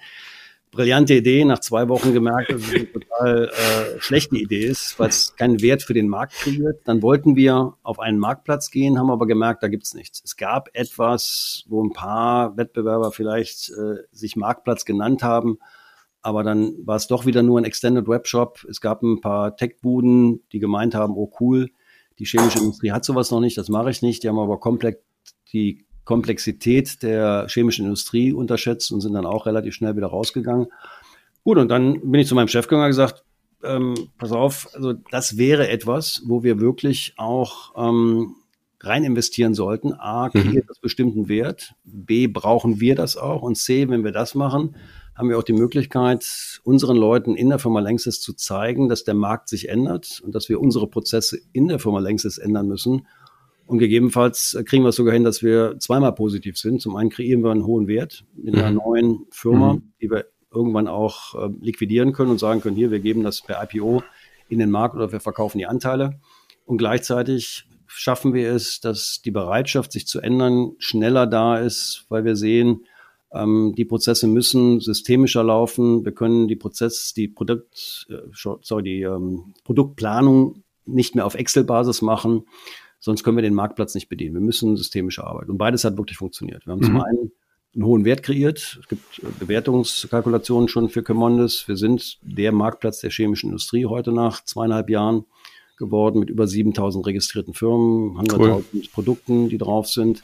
[0.71, 5.09] brillante Idee, nach zwei Wochen gemerkt, dass es eine total äh, schlechte Idee ist, weil
[5.09, 6.81] es keinen Wert für den Markt kreiert.
[6.85, 10.21] Dann wollten wir auf einen Marktplatz gehen, haben aber gemerkt, da gibt's nichts.
[10.23, 15.59] Es gab etwas, wo ein paar Wettbewerber vielleicht äh, sich Marktplatz genannt haben,
[16.21, 18.65] aber dann war es doch wieder nur ein Extended Webshop.
[18.69, 21.69] Es gab ein paar Tech-Buden, die gemeint haben, oh cool,
[22.19, 24.23] die chemische Industrie hat sowas noch nicht, das mache ich nicht.
[24.23, 24.99] Die haben aber komplett
[25.53, 30.67] die Komplexität der chemischen Industrie unterschätzt und sind dann auch relativ schnell wieder rausgegangen.
[31.43, 33.23] Gut, und dann bin ich zu meinem Chef gegangen und gesagt,
[33.63, 38.35] ähm, pass auf, also das wäre etwas, wo wir wirklich auch ähm,
[38.81, 39.93] rein investieren sollten.
[39.93, 40.41] A, mhm.
[40.41, 41.73] kreiert das bestimmten Wert.
[41.83, 43.41] B, brauchen wir das auch.
[43.41, 44.75] Und C, wenn wir das machen,
[45.19, 49.13] haben wir auch die Möglichkeit, unseren Leuten in der Firma Längstes zu zeigen, dass der
[49.13, 53.05] Markt sich ändert und dass wir unsere Prozesse in der Firma Längstes ändern müssen
[53.69, 56.81] und gegebenenfalls kriegen wir es sogar hin, dass wir zweimal positiv sind.
[56.81, 58.77] Zum einen kreieren wir einen hohen Wert in einer mhm.
[58.77, 59.93] neuen Firma, mhm.
[60.01, 63.61] die wir irgendwann auch äh, liquidieren können und sagen können, hier, wir geben das per
[63.61, 64.01] IPO
[64.47, 66.19] in den Markt oder wir verkaufen die Anteile.
[66.65, 72.25] Und gleichzeitig schaffen wir es, dass die Bereitschaft, sich zu ändern, schneller da ist, weil
[72.25, 72.85] wir sehen,
[73.33, 76.05] ähm, die Prozesse müssen systemischer laufen.
[76.05, 78.17] Wir können die Prozess, die Produkt, äh,
[78.61, 82.45] sorry, die ähm, Produktplanung nicht mehr auf Excel-Basis machen,
[82.99, 84.35] Sonst können wir den Marktplatz nicht bedienen.
[84.35, 85.51] Wir müssen systemisch arbeiten.
[85.51, 86.65] Und beides hat wirklich funktioniert.
[86.67, 86.85] Wir haben mhm.
[86.85, 87.31] zum einen
[87.75, 88.79] einen hohen Wert kreiert.
[88.81, 91.67] Es gibt äh, Bewertungskalkulationen schon für Chemondes.
[91.67, 95.25] Wir sind der Marktplatz der chemischen Industrie heute nach zweieinhalb Jahren
[95.77, 98.81] geworden mit über 7000 registrierten Firmen, 100.000 cool.
[98.91, 100.23] Produkten, die drauf sind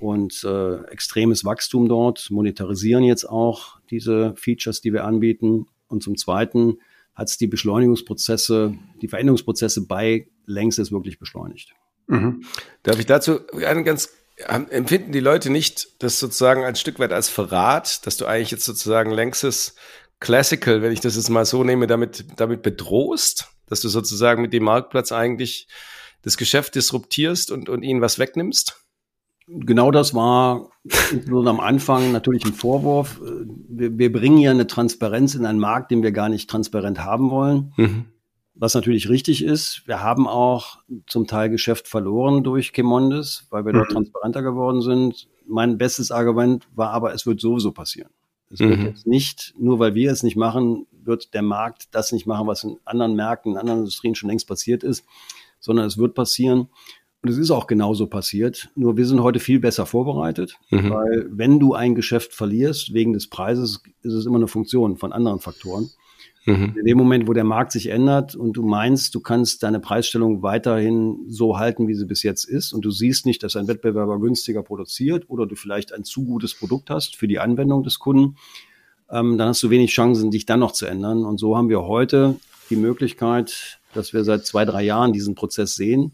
[0.00, 5.66] und äh, extremes Wachstum dort, monetarisieren jetzt auch diese Features, die wir anbieten.
[5.88, 6.78] Und zum Zweiten
[7.14, 11.74] hat es die Beschleunigungsprozesse, die Veränderungsprozesse bei Längstes wirklich beschleunigt.
[12.06, 12.44] Mhm.
[12.82, 14.10] Darf ich dazu einen ganz
[14.48, 18.64] empfinden die Leute nicht das sozusagen ein Stück weit als Verrat, dass du eigentlich jetzt
[18.64, 19.74] sozusagen längstes
[20.18, 24.54] Classical, wenn ich das jetzt mal so nehme, damit, damit bedrohst, dass du sozusagen mit
[24.54, 25.68] dem Marktplatz eigentlich
[26.22, 28.80] das Geschäft disruptierst und, und ihnen was wegnimmst?
[29.52, 30.70] Genau das war
[31.28, 33.20] am Anfang natürlich ein Vorwurf.
[33.68, 37.30] Wir, wir, bringen ja eine Transparenz in einen Markt, den wir gar nicht transparent haben
[37.30, 37.72] wollen.
[37.76, 38.04] Mhm.
[38.54, 43.72] Was natürlich richtig ist, wir haben auch zum Teil Geschäft verloren durch Chemondes, weil wir
[43.72, 43.78] mhm.
[43.78, 45.28] dort transparenter geworden sind.
[45.46, 48.10] Mein bestes Argument war aber, es wird sowieso passieren.
[48.50, 48.70] Es mhm.
[48.70, 52.46] wird jetzt nicht, nur weil wir es nicht machen, wird der Markt das nicht machen,
[52.46, 55.04] was in anderen Märkten, in anderen Industrien schon längst passiert ist,
[55.58, 56.68] sondern es wird passieren.
[57.22, 58.70] Und es ist auch genauso passiert.
[58.74, 60.90] Nur wir sind heute viel besser vorbereitet, mhm.
[60.90, 65.12] weil wenn du ein Geschäft verlierst wegen des Preises, ist es immer eine Funktion von
[65.12, 65.90] anderen Faktoren.
[66.46, 66.74] Mhm.
[66.78, 70.42] In dem Moment, wo der Markt sich ändert und du meinst, du kannst deine Preisstellung
[70.42, 74.18] weiterhin so halten, wie sie bis jetzt ist, und du siehst nicht, dass ein Wettbewerber
[74.18, 78.36] günstiger produziert oder du vielleicht ein zu gutes Produkt hast für die Anwendung des Kunden,
[79.10, 81.26] ähm, dann hast du wenig Chancen, dich dann noch zu ändern.
[81.26, 82.36] Und so haben wir heute
[82.70, 86.12] die Möglichkeit, dass wir seit zwei, drei Jahren diesen Prozess sehen,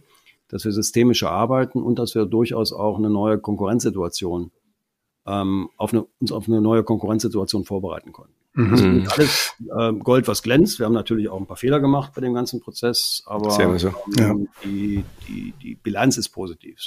[0.48, 4.52] dass wir systemischer arbeiten und dass wir durchaus auch eine neue Konkurrenzsituation
[5.26, 8.34] ähm, auf eine, uns auf eine neue Konkurrenzsituation vorbereiten konnten.
[8.54, 8.70] Mhm.
[8.70, 9.54] Das ist alles
[9.96, 10.78] äh, Gold, was glänzt.
[10.78, 13.88] Wir haben natürlich auch ein paar Fehler gemacht bei dem ganzen Prozess, aber so.
[14.18, 14.58] ähm, ja.
[14.64, 16.78] die, die, die Bilanz ist positiv.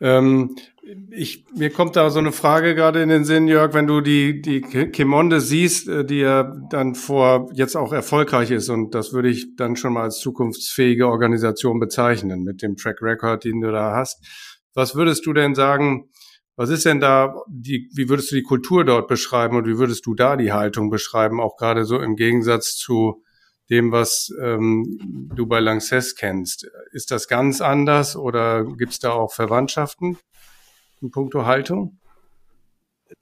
[0.00, 0.56] Ähm,
[1.10, 4.40] ich, mir kommt da so eine Frage gerade in den Sinn, Jörg, wenn du die,
[4.40, 9.28] die Kemonde siehst, äh, die ja dann vor jetzt auch erfolgreich ist und das würde
[9.28, 13.94] ich dann schon mal als zukunftsfähige Organisation bezeichnen mit dem Track Record, den du da
[13.94, 14.24] hast.
[14.74, 16.08] Was würdest du denn sagen,
[16.56, 20.06] was ist denn da, die, wie würdest du die Kultur dort beschreiben und wie würdest
[20.06, 23.22] du da die Haltung beschreiben, auch gerade so im Gegensatz zu
[23.70, 26.70] dem, was ähm, du bei Lanxess kennst?
[26.92, 30.18] Ist das ganz anders oder gibt es da auch Verwandtschaften
[31.00, 31.98] in puncto Haltung?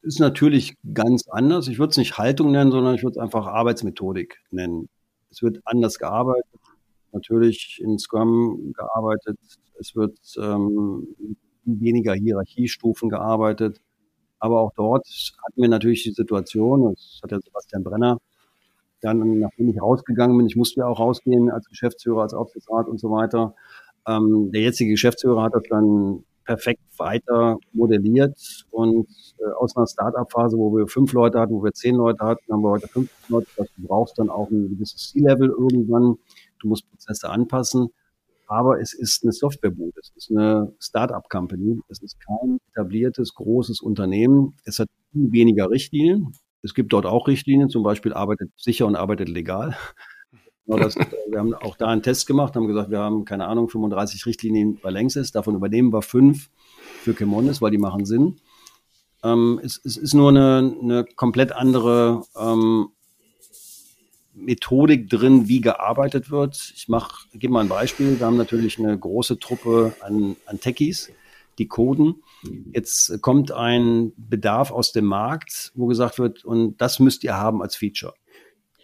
[0.02, 1.68] Ist natürlich ganz anders.
[1.68, 4.88] Ich würde es nicht Haltung nennen, sondern ich würde es einfach Arbeitsmethodik nennen.
[5.30, 6.60] Es wird anders gearbeitet,
[7.12, 9.38] natürlich in Scrum gearbeitet.
[9.78, 13.80] Es wird ähm, weniger Hierarchiestufen gearbeitet.
[14.38, 15.06] Aber auch dort
[15.44, 18.18] hatten wir natürlich die Situation, das hat ja Sebastian Brenner
[19.00, 22.98] dann, nachdem ich rausgegangen bin, ich musste ja auch rausgehen als Geschäftsführer, als Aufsichtsrat und
[22.98, 23.54] so weiter.
[24.06, 30.56] Ähm, der jetzige Geschäftsführer hat das dann perfekt weiter modelliert und äh, aus einer Startup-Phase,
[30.56, 33.48] wo wir fünf Leute hatten, wo wir zehn Leute hatten, haben wir heute fünf Leute.
[33.56, 36.16] Das du brauchst dann auch ein gewisses C-Level irgendwann.
[36.60, 37.90] Du musst Prozesse anpassen
[38.46, 44.54] aber es ist eine Softwarebude, es ist eine Startup-Company, es ist kein etabliertes, großes Unternehmen.
[44.64, 46.32] Es hat viel weniger Richtlinien.
[46.66, 49.76] Es gibt dort auch Richtlinien, zum Beispiel arbeitet sicher und arbeitet legal.
[50.68, 54.26] Das, wir haben auch da einen Test gemacht, haben gesagt, wir haben, keine Ahnung, 35
[54.26, 56.50] Richtlinien bei Längstes, davon übernehmen wir fünf
[57.02, 58.40] für Chemonis, weil die machen Sinn.
[59.22, 62.88] Ähm, es, es, ist nur eine, eine komplett andere ähm,
[64.34, 66.72] Methodik drin, wie gearbeitet wird.
[66.74, 68.18] Ich mache, gebe mal ein Beispiel.
[68.18, 71.10] Wir haben natürlich eine große Truppe an, an Techies,
[71.58, 72.22] die coden.
[72.72, 77.62] Jetzt kommt ein Bedarf aus dem Markt, wo gesagt wird, und das müsst ihr haben
[77.62, 78.14] als Feature.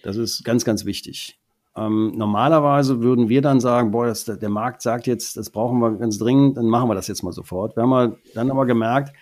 [0.02, 1.38] Das ist ganz, ganz wichtig.
[1.74, 5.92] Ähm, normalerweise würden wir dann sagen, boah, das, der Markt sagt jetzt, das brauchen wir
[5.96, 7.76] ganz dringend, dann machen wir das jetzt mal sofort.
[7.76, 9.14] Wir haben dann aber gemerkt,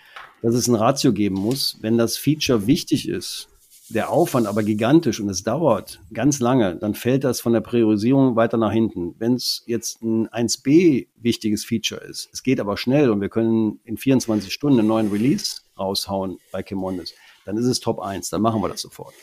[0.43, 1.79] dass es ein Ratio geben muss.
[1.81, 3.49] Wenn das Feature wichtig ist,
[3.91, 8.37] der Aufwand aber gigantisch und es dauert ganz lange, dann fällt das von der Priorisierung
[8.37, 9.15] weiter nach hinten.
[9.19, 13.81] Wenn es jetzt ein 1b wichtiges Feature ist, es geht aber schnell und wir können
[13.85, 18.43] in 24 Stunden einen neuen Release raushauen bei Chemondes, dann ist es Top 1, dann
[18.43, 19.15] machen wir das sofort.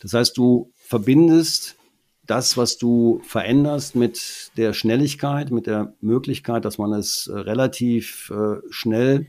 [0.00, 1.76] Das heißt, du verbindest
[2.26, 8.30] das, was du veränderst mit der Schnelligkeit, mit der Möglichkeit, dass man es äh, relativ
[8.30, 9.26] äh, schnell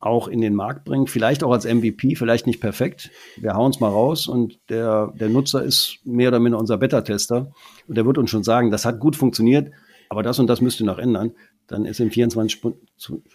[0.00, 3.10] auch in den Markt bringt, vielleicht auch als MVP, vielleicht nicht perfekt.
[3.36, 7.52] Wir hauen es mal raus und der, der Nutzer ist mehr oder minder unser Beta-Tester
[7.86, 9.72] und der wird uns schon sagen, das hat gut funktioniert,
[10.08, 11.32] aber das und das müsst ihr noch ändern.
[11.66, 12.62] Dann ist in 24,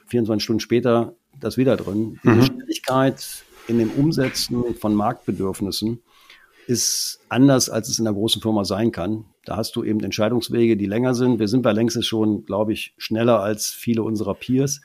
[0.08, 2.20] 24 Stunden später das wieder drin.
[2.24, 2.40] Mhm.
[2.40, 6.02] Die Schnelligkeit in dem Umsetzen von Marktbedürfnissen
[6.68, 9.26] ist anders, als es in einer großen Firma sein kann.
[9.46, 11.40] Da hast du eben Entscheidungswege, die länger sind.
[11.40, 14.82] Wir sind bei längst schon, glaube ich, schneller als viele unserer Peers.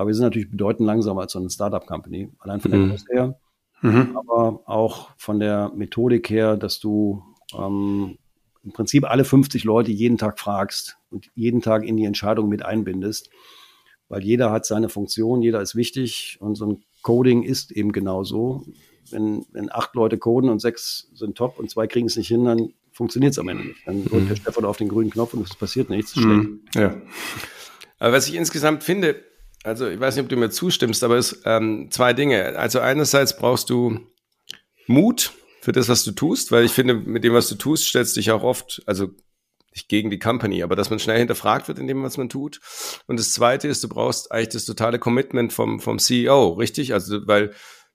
[0.00, 2.88] Aber wir sind natürlich bedeutend langsamer als so eine Startup-Company, allein von der mhm.
[2.88, 3.38] Größe her,
[3.82, 4.16] mhm.
[4.16, 7.22] aber auch von der Methodik her, dass du
[7.54, 8.16] ähm,
[8.64, 12.64] im Prinzip alle 50 Leute jeden Tag fragst und jeden Tag in die Entscheidung mit
[12.64, 13.28] einbindest,
[14.08, 18.64] weil jeder hat seine Funktion, jeder ist wichtig und so ein Coding ist eben genauso.
[19.10, 22.46] Wenn, wenn acht Leute coden und sechs sind top und zwei kriegen es nicht hin,
[22.46, 23.86] dann funktioniert es am Ende nicht.
[23.86, 24.28] Dann drückt mhm.
[24.28, 26.16] der Stefan auf den grünen Knopf und es passiert nichts.
[26.16, 26.60] Mhm.
[26.74, 27.02] Ja.
[27.98, 29.28] Aber was ich insgesamt finde,
[29.62, 32.58] also ich weiß nicht, ob du mir zustimmst, aber es ähm, zwei Dinge.
[32.58, 34.00] Also einerseits brauchst du
[34.86, 38.16] Mut für das, was du tust, weil ich finde, mit dem, was du tust, stellst
[38.16, 39.08] dich auch oft, also
[39.72, 42.60] nicht gegen die Company, aber dass man schnell hinterfragt wird in dem, was man tut.
[43.06, 46.92] Und das Zweite ist, du brauchst eigentlich das totale Commitment vom, vom CEO, richtig?
[46.92, 47.52] Also weil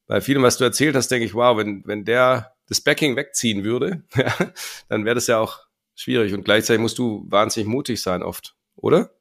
[0.07, 3.63] bei vielem, was du erzählt hast, denke ich, wow, wenn, wenn der das Backing wegziehen
[3.63, 4.03] würde,
[4.89, 5.59] dann wäre das ja auch
[5.95, 6.33] schwierig.
[6.33, 9.14] Und gleichzeitig musst du wahnsinnig mutig sein oft, oder?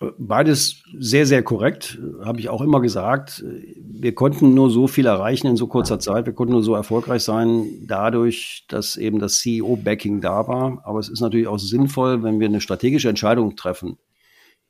[0.00, 3.44] Beides sehr, sehr korrekt, habe ich auch immer gesagt.
[3.44, 6.26] Wir konnten nur so viel erreichen in so kurzer Zeit.
[6.26, 10.82] Wir konnten nur so erfolgreich sein, dadurch, dass eben das CEO-Backing da war.
[10.84, 13.98] Aber es ist natürlich auch sinnvoll, wenn wir eine strategische Entscheidung treffen,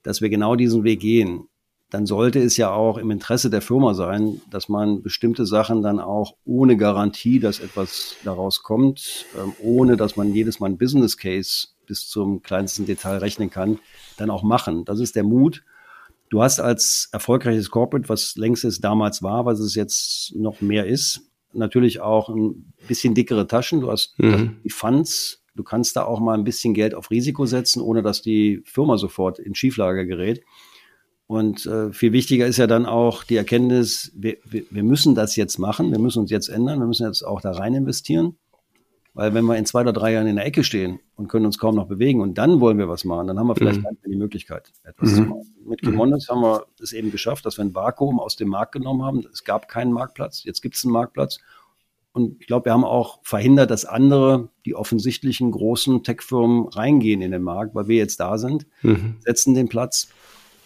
[0.03, 1.49] dass wir genau diesen Weg gehen.
[1.91, 6.01] Dann sollte es ja auch im Interesse der Firma sein, dass man bestimmte Sachen dann
[6.01, 11.19] auch ohne Garantie, dass etwas daraus kommt, ähm, ohne dass man jedes Mal ein Business
[11.19, 13.81] Case bis zum kleinsten Detail rechnen kann,
[14.17, 14.85] dann auch machen.
[14.85, 15.65] Das ist der Mut.
[16.31, 20.87] Du hast als erfolgreiches Corporate, was längst es damals war, was es jetzt noch mehr
[20.87, 21.23] ist,
[21.53, 23.81] natürlich auch ein bisschen dickere Taschen.
[23.81, 24.59] Du hast mhm.
[24.65, 25.43] die Funds.
[25.55, 28.97] Du kannst da auch mal ein bisschen Geld auf Risiko setzen, ohne dass die Firma
[28.97, 30.43] sofort in Schieflage gerät.
[31.27, 35.37] Und äh, viel wichtiger ist ja dann auch die Erkenntnis, wir, wir, wir müssen das
[35.37, 38.39] jetzt machen, wir müssen uns jetzt ändern, wir müssen jetzt auch da rein investieren.
[39.19, 41.59] Weil wenn wir in zwei oder drei Jahren in der Ecke stehen und können uns
[41.59, 43.83] kaum noch bewegen und dann wollen wir was machen, dann haben wir vielleicht mhm.
[43.83, 45.15] gar nicht mehr die Möglichkeit, etwas mhm.
[45.17, 45.55] zu machen.
[45.67, 46.35] Mit Kimondes mhm.
[46.35, 49.25] haben wir es eben geschafft, dass wir ein Vakuum aus dem Markt genommen haben.
[49.33, 51.41] Es gab keinen Marktplatz, jetzt gibt es einen Marktplatz.
[52.13, 57.33] Und ich glaube, wir haben auch verhindert, dass andere, die offensichtlichen großen Tech-Firmen reingehen in
[57.33, 59.17] den Markt, weil wir jetzt da sind, mhm.
[59.19, 60.11] setzen den Platz.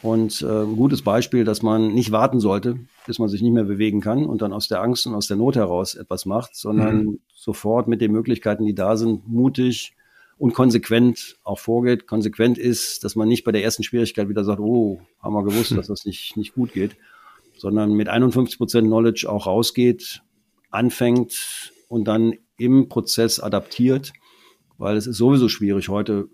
[0.02, 3.64] Und äh, ein gutes Beispiel, dass man nicht warten sollte, bis man sich nicht mehr
[3.64, 7.04] bewegen kann und dann aus der Angst und aus der Not heraus etwas macht, sondern
[7.04, 7.20] mhm.
[7.32, 9.94] sofort mit den Möglichkeiten, die da sind, mutig
[10.38, 12.08] und konsequent auch vorgeht.
[12.08, 15.70] Konsequent ist, dass man nicht bei der ersten Schwierigkeit wieder sagt, oh, haben wir gewusst,
[15.70, 15.76] mhm.
[15.76, 16.96] dass das nicht, nicht gut geht,
[17.56, 20.22] sondern mit 51 Prozent Knowledge auch rausgeht,
[20.70, 24.12] anfängt und dann im Prozess adaptiert,
[24.78, 26.28] weil es ist sowieso schwierig heute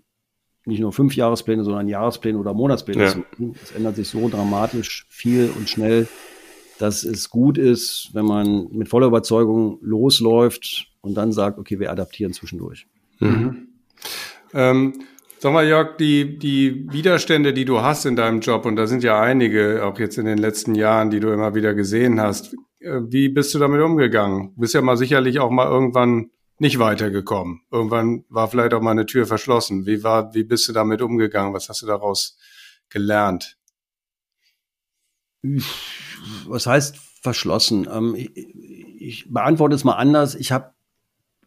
[0.69, 3.09] nicht nur fünf Jahrespläne, sondern Jahrespläne oder Monatspläne ja.
[3.09, 3.55] zu machen.
[3.61, 6.07] Es ändert sich so dramatisch viel und schnell,
[6.79, 11.91] dass es gut ist, wenn man mit voller Überzeugung losläuft und dann sagt, okay, wir
[11.91, 12.87] adaptieren zwischendurch.
[13.19, 13.67] Mhm.
[14.53, 14.93] Ähm,
[15.39, 19.03] sag mal, Jörg, die, die Widerstände, die du hast in deinem Job, und da sind
[19.03, 23.01] ja einige, auch jetzt in den letzten Jahren, die du immer wieder gesehen hast, äh,
[23.09, 24.53] wie bist du damit umgegangen?
[24.55, 27.61] Du bist ja mal sicherlich auch mal irgendwann nicht weitergekommen.
[27.71, 29.85] Irgendwann war vielleicht auch mal eine Tür verschlossen.
[29.85, 31.53] Wie war, wie bist du damit umgegangen?
[31.53, 32.37] Was hast du daraus
[32.89, 33.57] gelernt?
[36.47, 37.87] Was heißt verschlossen?
[37.91, 38.29] Ähm, ich,
[38.99, 40.35] ich beantworte es mal anders.
[40.35, 40.73] Ich habe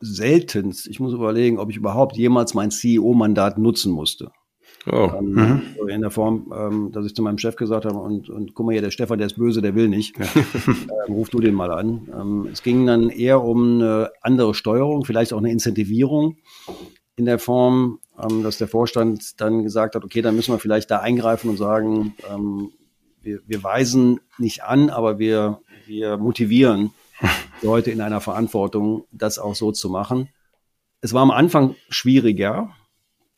[0.00, 4.32] seltenst, ich muss überlegen, ob ich überhaupt jemals mein CEO-Mandat nutzen musste.
[4.90, 5.10] Oh.
[5.16, 5.88] Ähm, mhm.
[5.88, 8.72] In der Form, ähm, dass ich zu meinem Chef gesagt habe, und, und guck mal
[8.72, 10.18] hier, der Stefan, der ist böse, der will nicht.
[10.66, 12.08] ähm, ruf du den mal an.
[12.12, 16.36] Ähm, es ging dann eher um eine andere Steuerung, vielleicht auch eine Incentivierung
[17.16, 20.90] in der Form, ähm, dass der Vorstand dann gesagt hat, okay, dann müssen wir vielleicht
[20.90, 22.70] da eingreifen und sagen, ähm,
[23.20, 26.90] wir, wir weisen nicht an, aber wir, wir motivieren
[27.62, 30.28] Leute in einer Verantwortung, das auch so zu machen.
[31.00, 32.70] Es war am Anfang schwieriger,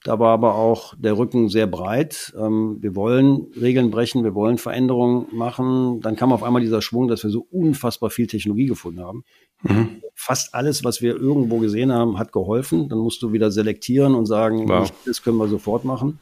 [0.04, 2.34] da war aber auch der Rücken sehr breit.
[2.38, 6.02] Ähm, wir wollen Regeln brechen, wir wollen Veränderungen machen.
[6.02, 9.24] Dann kam auf einmal dieser Schwung, dass wir so unfassbar viel Technologie gefunden haben.
[9.62, 10.02] Mhm.
[10.14, 12.90] Fast alles, was wir irgendwo gesehen haben, hat geholfen.
[12.90, 14.92] Dann musst du wieder selektieren und sagen, wow.
[15.06, 16.18] das können wir sofort machen.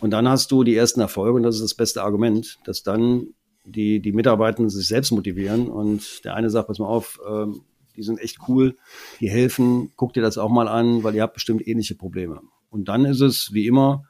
[0.00, 3.28] Und dann hast du die ersten Erfolge und das ist das beste Argument, dass dann
[3.64, 7.62] die, die Mitarbeitenden sich selbst motivieren und der eine sagt, pass mal auf, ähm,
[7.96, 8.76] die sind echt cool,
[9.20, 12.40] die helfen, guck dir das auch mal an, weil ihr habt bestimmt ähnliche Probleme.
[12.76, 14.04] Und dann ist es wie immer,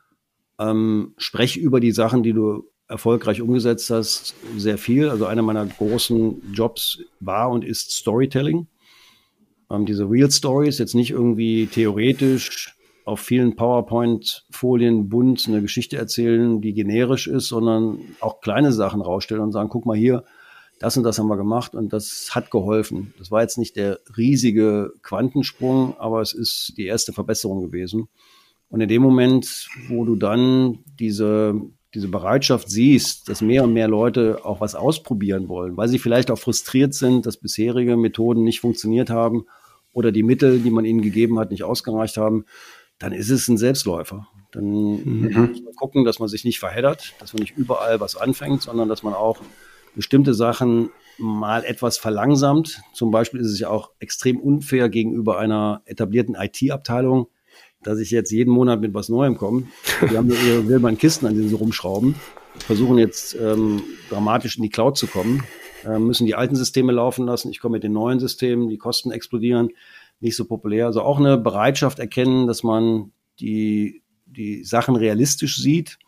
[0.58, 5.08] ähm, sprech über die Sachen, die du erfolgreich umgesetzt hast, sehr viel.
[5.08, 8.66] Also einer meiner großen Jobs war und ist Storytelling.
[9.70, 12.74] Ähm, diese Real Stories, jetzt nicht irgendwie theoretisch
[13.04, 19.44] auf vielen PowerPoint-Folien bunt eine Geschichte erzählen, die generisch ist, sondern auch kleine Sachen rausstellen
[19.44, 20.24] und sagen, guck mal hier,
[20.80, 23.14] das und das haben wir gemacht und das hat geholfen.
[23.18, 28.08] Das war jetzt nicht der riesige Quantensprung, aber es ist die erste Verbesserung gewesen.
[28.68, 31.54] Und in dem Moment, wo du dann diese,
[31.94, 36.30] diese Bereitschaft siehst, dass mehr und mehr Leute auch was ausprobieren wollen, weil sie vielleicht
[36.30, 39.46] auch frustriert sind, dass bisherige Methoden nicht funktioniert haben
[39.92, 42.44] oder die Mittel, die man ihnen gegeben hat, nicht ausgereicht haben,
[42.98, 44.26] dann ist es ein Selbstläufer.
[44.52, 45.48] Dann mhm.
[45.50, 48.88] muss man gucken, dass man sich nicht verheddert, dass man nicht überall was anfängt, sondern
[48.88, 49.40] dass man auch
[49.94, 52.80] bestimmte Sachen mal etwas verlangsamt.
[52.92, 57.28] Zum Beispiel ist es ja auch extrem unfair gegenüber einer etablierten IT-Abteilung,
[57.86, 59.64] dass ich jetzt jeden Monat mit was Neuem komme.
[60.00, 62.16] Wir haben ihre silbernen Kisten, an denen sie rumschrauben,
[62.58, 65.44] versuchen jetzt ähm, dramatisch in die Cloud zu kommen,
[65.84, 67.50] äh, müssen die alten Systeme laufen lassen.
[67.50, 69.70] Ich komme mit den neuen Systemen, die Kosten explodieren,
[70.20, 70.86] nicht so populär.
[70.86, 75.98] Also auch eine Bereitschaft erkennen, dass man die, die Sachen realistisch sieht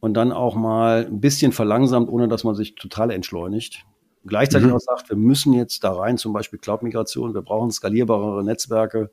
[0.00, 3.84] und dann auch mal ein bisschen verlangsamt, ohne dass man sich total entschleunigt.
[4.24, 4.74] Gleichzeitig mhm.
[4.74, 9.10] auch sagt, wir müssen jetzt da rein, zum Beispiel Cloud-Migration, wir brauchen skalierbare Netzwerke,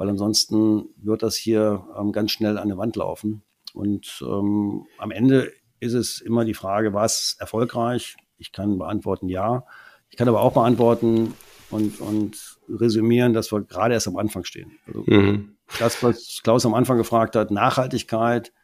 [0.00, 3.42] weil ansonsten wird das hier ähm, ganz schnell an der Wand laufen.
[3.74, 8.16] Und ähm, am Ende ist es immer die Frage, was erfolgreich?
[8.38, 9.66] Ich kann beantworten, ja.
[10.08, 11.34] Ich kann aber auch beantworten
[11.68, 14.72] und, und resümieren, dass wir gerade erst am Anfang stehen.
[14.86, 15.56] Also mhm.
[15.78, 18.54] Das, was Klaus am Anfang gefragt hat, Nachhaltigkeit,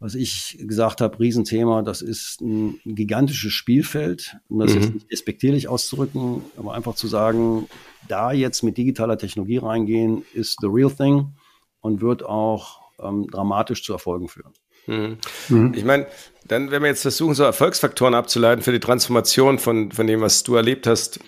[0.00, 4.80] was ich gesagt habe, Riesenthema, das ist ein, gigantisches Spielfeld, um das mhm.
[4.80, 7.68] jetzt nicht despektierlich auszudrücken, aber einfach zu sagen,
[8.08, 11.34] da jetzt mit digitaler Technologie reingehen, ist the real thing
[11.80, 14.54] und wird auch ähm, dramatisch zu Erfolgen führen.
[14.86, 15.18] Mhm.
[15.50, 15.74] Mhm.
[15.76, 16.06] Ich meine,
[16.46, 20.42] dann, wenn wir jetzt versuchen, so Erfolgsfaktoren abzuleiten für die Transformation von, von dem, was
[20.42, 21.20] du erlebt hast,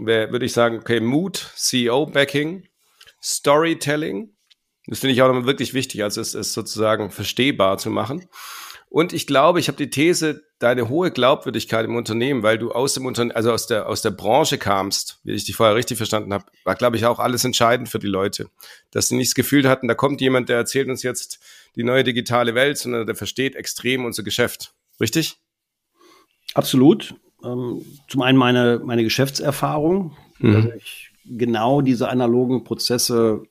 [0.00, 2.64] würde ich sagen, okay, Mut, CEO-Backing,
[3.22, 4.35] Storytelling,
[4.86, 8.26] das finde ich auch nochmal wirklich wichtig, also es ist sozusagen verstehbar zu machen.
[8.88, 12.94] Und ich glaube, ich habe die These, deine hohe Glaubwürdigkeit im Unternehmen, weil du aus
[12.94, 16.32] dem Unternehmen, also aus der, aus der Branche kamst, wie ich dich vorher richtig verstanden
[16.32, 18.48] habe, war, glaube ich, auch alles entscheidend für die Leute.
[18.92, 21.40] Dass sie nicht das Gefühl hatten, da kommt jemand, der erzählt uns jetzt
[21.74, 24.72] die neue digitale Welt, sondern der versteht extrem unser Geschäft.
[25.00, 25.36] Richtig?
[26.54, 27.14] Absolut.
[27.44, 30.52] Ähm, zum einen meine, meine Geschäftserfahrung, mhm.
[30.52, 33.42] dass ich genau diese analogen Prozesse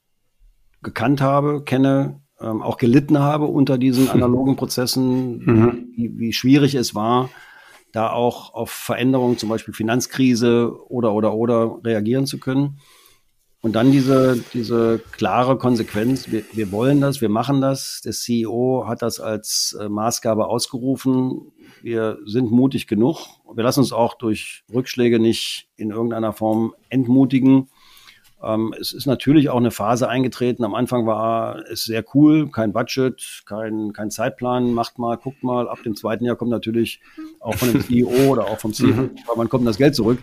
[0.85, 5.87] gekannt habe, kenne, ähm, auch gelitten habe unter diesen analogen Prozessen, mhm.
[5.95, 7.29] wie, wie schwierig es war,
[7.91, 12.79] da auch auf Veränderungen, zum Beispiel Finanzkrise oder oder oder reagieren zu können.
[13.65, 18.01] Und dann diese, diese klare Konsequenz, wir, wir wollen das, wir machen das.
[18.05, 21.51] Der CEO hat das als äh, Maßgabe ausgerufen.
[21.81, 23.25] Wir sind mutig genug.
[23.51, 27.69] Wir lassen uns auch durch Rückschläge nicht in irgendeiner Form entmutigen.
[28.43, 30.63] Ähm, es ist natürlich auch eine Phase eingetreten.
[30.63, 35.69] Am Anfang war es sehr cool, kein Budget, kein, kein Zeitplan, macht mal, guckt mal.
[35.69, 36.99] Ab dem zweiten Jahr kommt natürlich
[37.39, 39.11] auch von dem CEO oder auch vom CEO, mhm.
[39.35, 40.19] wann kommt das Geld zurück?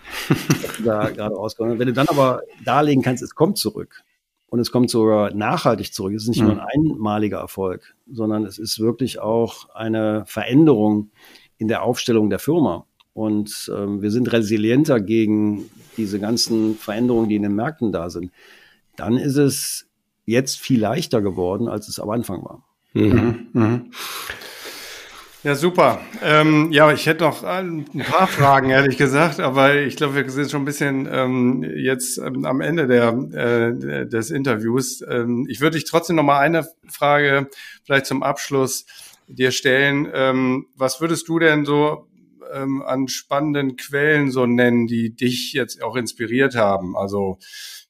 [0.85, 1.79] da gerade rauskommt.
[1.79, 4.03] Wenn du dann aber darlegen kannst, es kommt zurück
[4.49, 6.49] und es kommt sogar nachhaltig zurück, es ist nicht mhm.
[6.49, 11.11] nur ein einmaliger Erfolg, sondern es ist wirklich auch eine Veränderung
[11.57, 12.87] in der Aufstellung der Firma.
[13.15, 18.33] Und ähm, wir sind resilienter gegen diese ganzen Veränderungen, die in den Märkten da sind.
[18.97, 19.87] Dann ist es
[20.25, 22.65] jetzt viel leichter geworden, als es am Anfang war.
[22.95, 23.49] Mhm.
[23.53, 23.91] Mhm.
[25.45, 26.01] Ja, super.
[26.23, 30.53] Ähm, ja, ich hätte noch ein paar Fragen, ehrlich gesagt, aber ich glaube, wir sind
[30.53, 35.03] schon ein bisschen ähm, jetzt ähm, am Ende der, äh, des Interviews.
[35.09, 37.49] Ähm, ich würde dich trotzdem noch mal eine Frage
[37.85, 38.87] vielleicht zum Abschluss
[39.27, 40.09] dir stellen.
[40.15, 42.07] Ähm, was würdest du denn so
[42.53, 46.97] ähm, an spannenden Quellen so nennen, die dich jetzt auch inspiriert haben?
[46.97, 47.39] Also,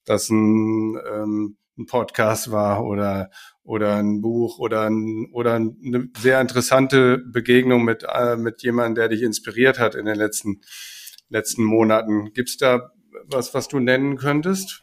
[0.04, 3.30] dass ein, ähm, ein Podcast war oder
[3.64, 9.08] oder ein Buch oder ein, oder eine sehr interessante Begegnung mit äh, mit jemandem, der
[9.08, 10.60] dich inspiriert hat in den letzten
[11.28, 12.32] letzten Monaten.
[12.32, 12.90] Gibt's da
[13.26, 14.82] was, was du nennen könntest?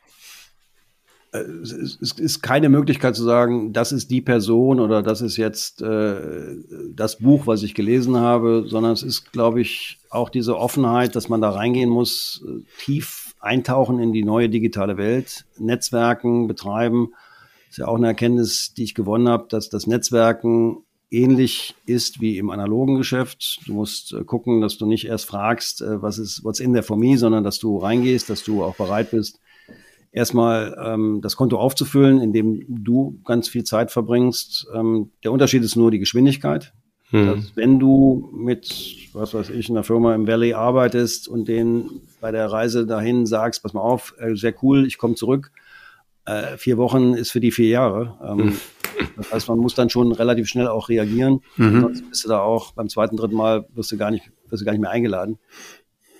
[1.31, 5.81] Äh, es ist keine Möglichkeit zu sagen, das ist die Person oder das ist jetzt
[5.81, 6.55] äh,
[6.93, 11.29] das Buch, was ich gelesen habe, sondern es ist, glaube ich, auch diese Offenheit, dass
[11.29, 17.09] man da reingehen muss, äh, tief eintauchen in die neue digitale Welt, Netzwerken betreiben.
[17.67, 20.77] Das ist ja auch eine Erkenntnis, die ich gewonnen habe, dass das Netzwerken
[21.11, 23.61] ähnlich ist wie im analogen Geschäft.
[23.67, 26.97] Du musst äh, gucken, dass du nicht erst fragst, was ist, what's in there for
[26.97, 29.39] me, sondern dass du reingehst, dass du auch bereit bist,
[30.11, 34.67] erstmal ähm, das Konto aufzufüllen, indem du ganz viel Zeit verbringst.
[34.73, 36.73] Ähm, der Unterschied ist nur die Geschwindigkeit.
[37.11, 37.25] Hm.
[37.25, 42.31] Dass, wenn du mit, was weiß ich, einer Firma im Valley arbeitest und denen bei
[42.31, 45.51] der Reise dahin sagst, pass mal auf, äh, sehr cool, ich komme zurück.
[46.25, 48.17] Äh, vier Wochen ist für die vier Jahre.
[48.23, 48.57] Ähm, hm.
[49.15, 51.41] Das heißt, man muss dann schon relativ schnell auch reagieren.
[51.55, 51.81] Mhm.
[51.81, 54.65] Sonst bist du da auch beim zweiten, dritten Mal wirst du gar nicht, wirst du
[54.65, 55.39] gar nicht mehr eingeladen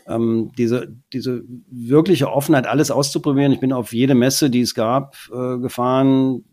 [0.10, 3.52] ähm, diese, diese wirkliche Offenheit, alles auszuprobieren.
[3.52, 6.44] Ich bin auf jede Messe, die es gab, äh, gefahren,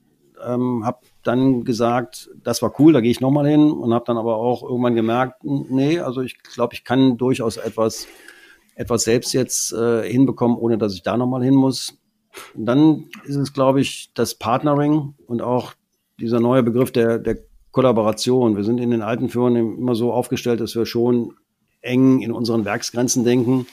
[0.44, 4.18] ähm, habe dann gesagt, das war cool, da gehe ich nochmal hin und habe dann
[4.18, 8.06] aber auch irgendwann gemerkt, nee, also ich glaube, ich kann durchaus etwas,
[8.74, 11.98] etwas selbst jetzt äh, hinbekommen, ohne dass ich da nochmal hin muss.
[12.54, 15.72] Und dann ist es, glaube ich, das Partnering und auch
[16.20, 17.38] dieser neue Begriff der, der
[17.70, 18.56] Kollaboration.
[18.56, 21.34] Wir sind in den alten Firmen immer so aufgestellt, dass wir schon
[21.86, 23.66] eng in unseren Werksgrenzen denken,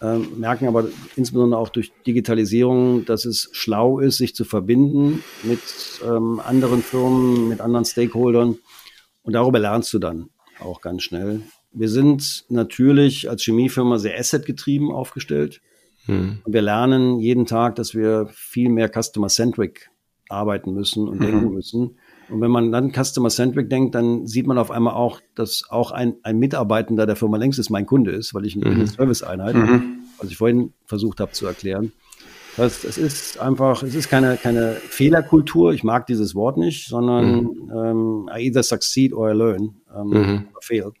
[0.00, 5.60] äh, merken aber insbesondere auch durch Digitalisierung, dass es schlau ist, sich zu verbinden mit
[6.04, 8.58] ähm, anderen Firmen, mit anderen Stakeholdern.
[9.22, 10.30] Und darüber lernst du dann
[10.60, 11.42] auch ganz schnell.
[11.72, 15.60] Wir sind natürlich als Chemiefirma sehr asset-getrieben aufgestellt.
[16.06, 16.38] Hm.
[16.44, 19.88] Und wir lernen jeden Tag, dass wir viel mehr customer-centric
[20.28, 21.24] arbeiten müssen und mhm.
[21.24, 21.98] denken müssen.
[22.28, 26.14] Und wenn man dann Customer-Centric denkt, dann sieht man auf einmal auch, dass auch ein,
[26.22, 28.86] ein Mitarbeitender der Firma längst ist mein Kunde ist, weil ich eine mhm.
[28.86, 30.00] Service-Einheit, mhm.
[30.18, 31.92] was ich vorhin versucht habe zu erklären.
[32.56, 37.44] Das, es ist einfach, es ist keine, keine Fehlerkultur, ich mag dieses Wort nicht, sondern
[37.44, 37.72] mhm.
[37.74, 40.48] ähm, I either succeed or I learn, ähm, mhm.
[40.54, 40.92] or fail.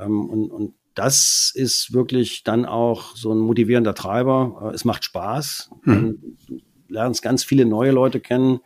[0.00, 4.70] Ähm, und, und das ist wirklich dann auch so ein motivierender Treiber.
[4.70, 5.70] Äh, es macht Spaß.
[5.84, 6.36] Mhm.
[6.48, 8.60] Du lernst ganz viele neue Leute kennen.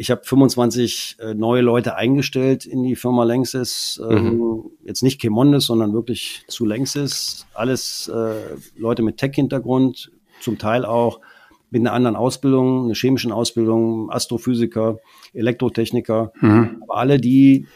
[0.00, 4.00] Ich habe 25 äh, neue Leute eingestellt in die Firma Längsys.
[4.02, 4.70] Ähm, mhm.
[4.82, 7.46] Jetzt nicht Chemondes, sondern wirklich zu Längsys.
[7.52, 11.20] Alles äh, Leute mit Tech-Hintergrund, zum Teil auch
[11.68, 15.00] mit einer anderen Ausbildung, einer chemischen Ausbildung, Astrophysiker,
[15.34, 16.32] Elektrotechniker.
[16.40, 16.78] Mhm.
[16.80, 17.66] Aber alle die,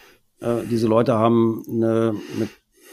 [0.40, 2.48] äh, diese Leute haben eine, eine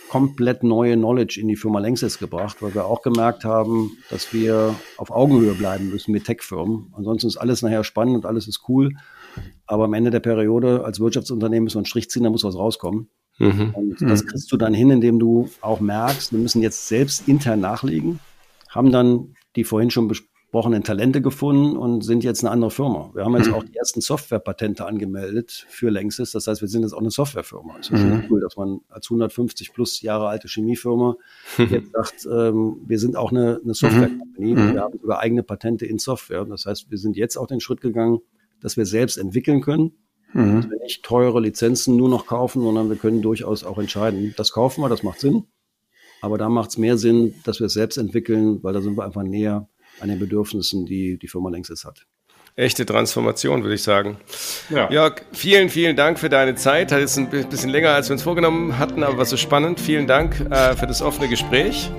[0.09, 4.75] komplett neue Knowledge in die Firma Längsys gebracht, weil wir auch gemerkt haben, dass wir
[4.97, 6.93] auf Augenhöhe bleiben müssen mit Tech-Firmen.
[6.97, 8.91] Ansonsten ist alles nachher spannend und alles ist cool.
[9.65, 12.55] Aber am Ende der Periode als Wirtschaftsunternehmen müssen wir einen Strich ziehen, da muss was
[12.55, 13.09] rauskommen.
[13.39, 13.71] Mhm.
[13.73, 14.27] Und das mhm.
[14.27, 18.19] kriegst du dann hin, indem du auch merkst, wir müssen jetzt selbst intern nachlegen,
[18.69, 23.09] haben dann die vorhin schon besprochenen Talente gefunden und sind jetzt eine andere Firma.
[23.13, 23.53] Wir haben jetzt mhm.
[23.53, 26.31] auch die ersten Softwarepatente angemeldet für Längstes.
[26.31, 27.77] Das heißt, wir sind jetzt auch eine Softwarefirma.
[27.77, 28.09] Das ist mhm.
[28.09, 31.15] schon cool, dass man als 150 plus Jahre alte Chemiefirma
[31.57, 34.53] jetzt sagt, ähm, wir sind auch eine, eine Software-Company.
[34.53, 34.73] Mhm.
[34.73, 36.45] Wir haben sogar eigene Patente in Software.
[36.45, 38.19] Das heißt, wir sind jetzt auch den Schritt gegangen,
[38.61, 39.91] dass wir selbst entwickeln können.
[40.33, 40.61] Mhm.
[40.61, 44.51] Dass wir nicht teure Lizenzen nur noch kaufen, sondern wir können durchaus auch entscheiden, das
[44.51, 45.47] kaufen wir, das macht Sinn.
[46.21, 49.03] Aber da macht es mehr Sinn, dass wir es selbst entwickeln, weil da sind wir
[49.03, 49.67] einfach näher
[49.99, 52.05] an den Bedürfnissen, die die Firma Längstes hat.
[52.55, 54.17] Echte Transformation, würde ich sagen.
[54.69, 54.91] Ja.
[54.91, 56.91] Jörg, vielen, vielen Dank für deine Zeit.
[56.91, 59.79] Hat jetzt ein bisschen länger, als wir uns vorgenommen hatten, aber war so spannend.
[59.79, 61.89] Vielen Dank äh, für das offene Gespräch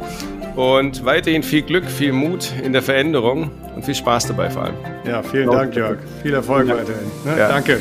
[0.56, 4.74] und weiterhin viel Glück, viel Mut in der Veränderung und viel Spaß dabei vor allem.
[5.06, 5.98] Ja, vielen Dank, Jörg.
[6.22, 7.10] Viel Erfolg weiterhin.
[7.24, 7.38] Ne?
[7.38, 7.48] Ja.
[7.48, 7.78] Danke.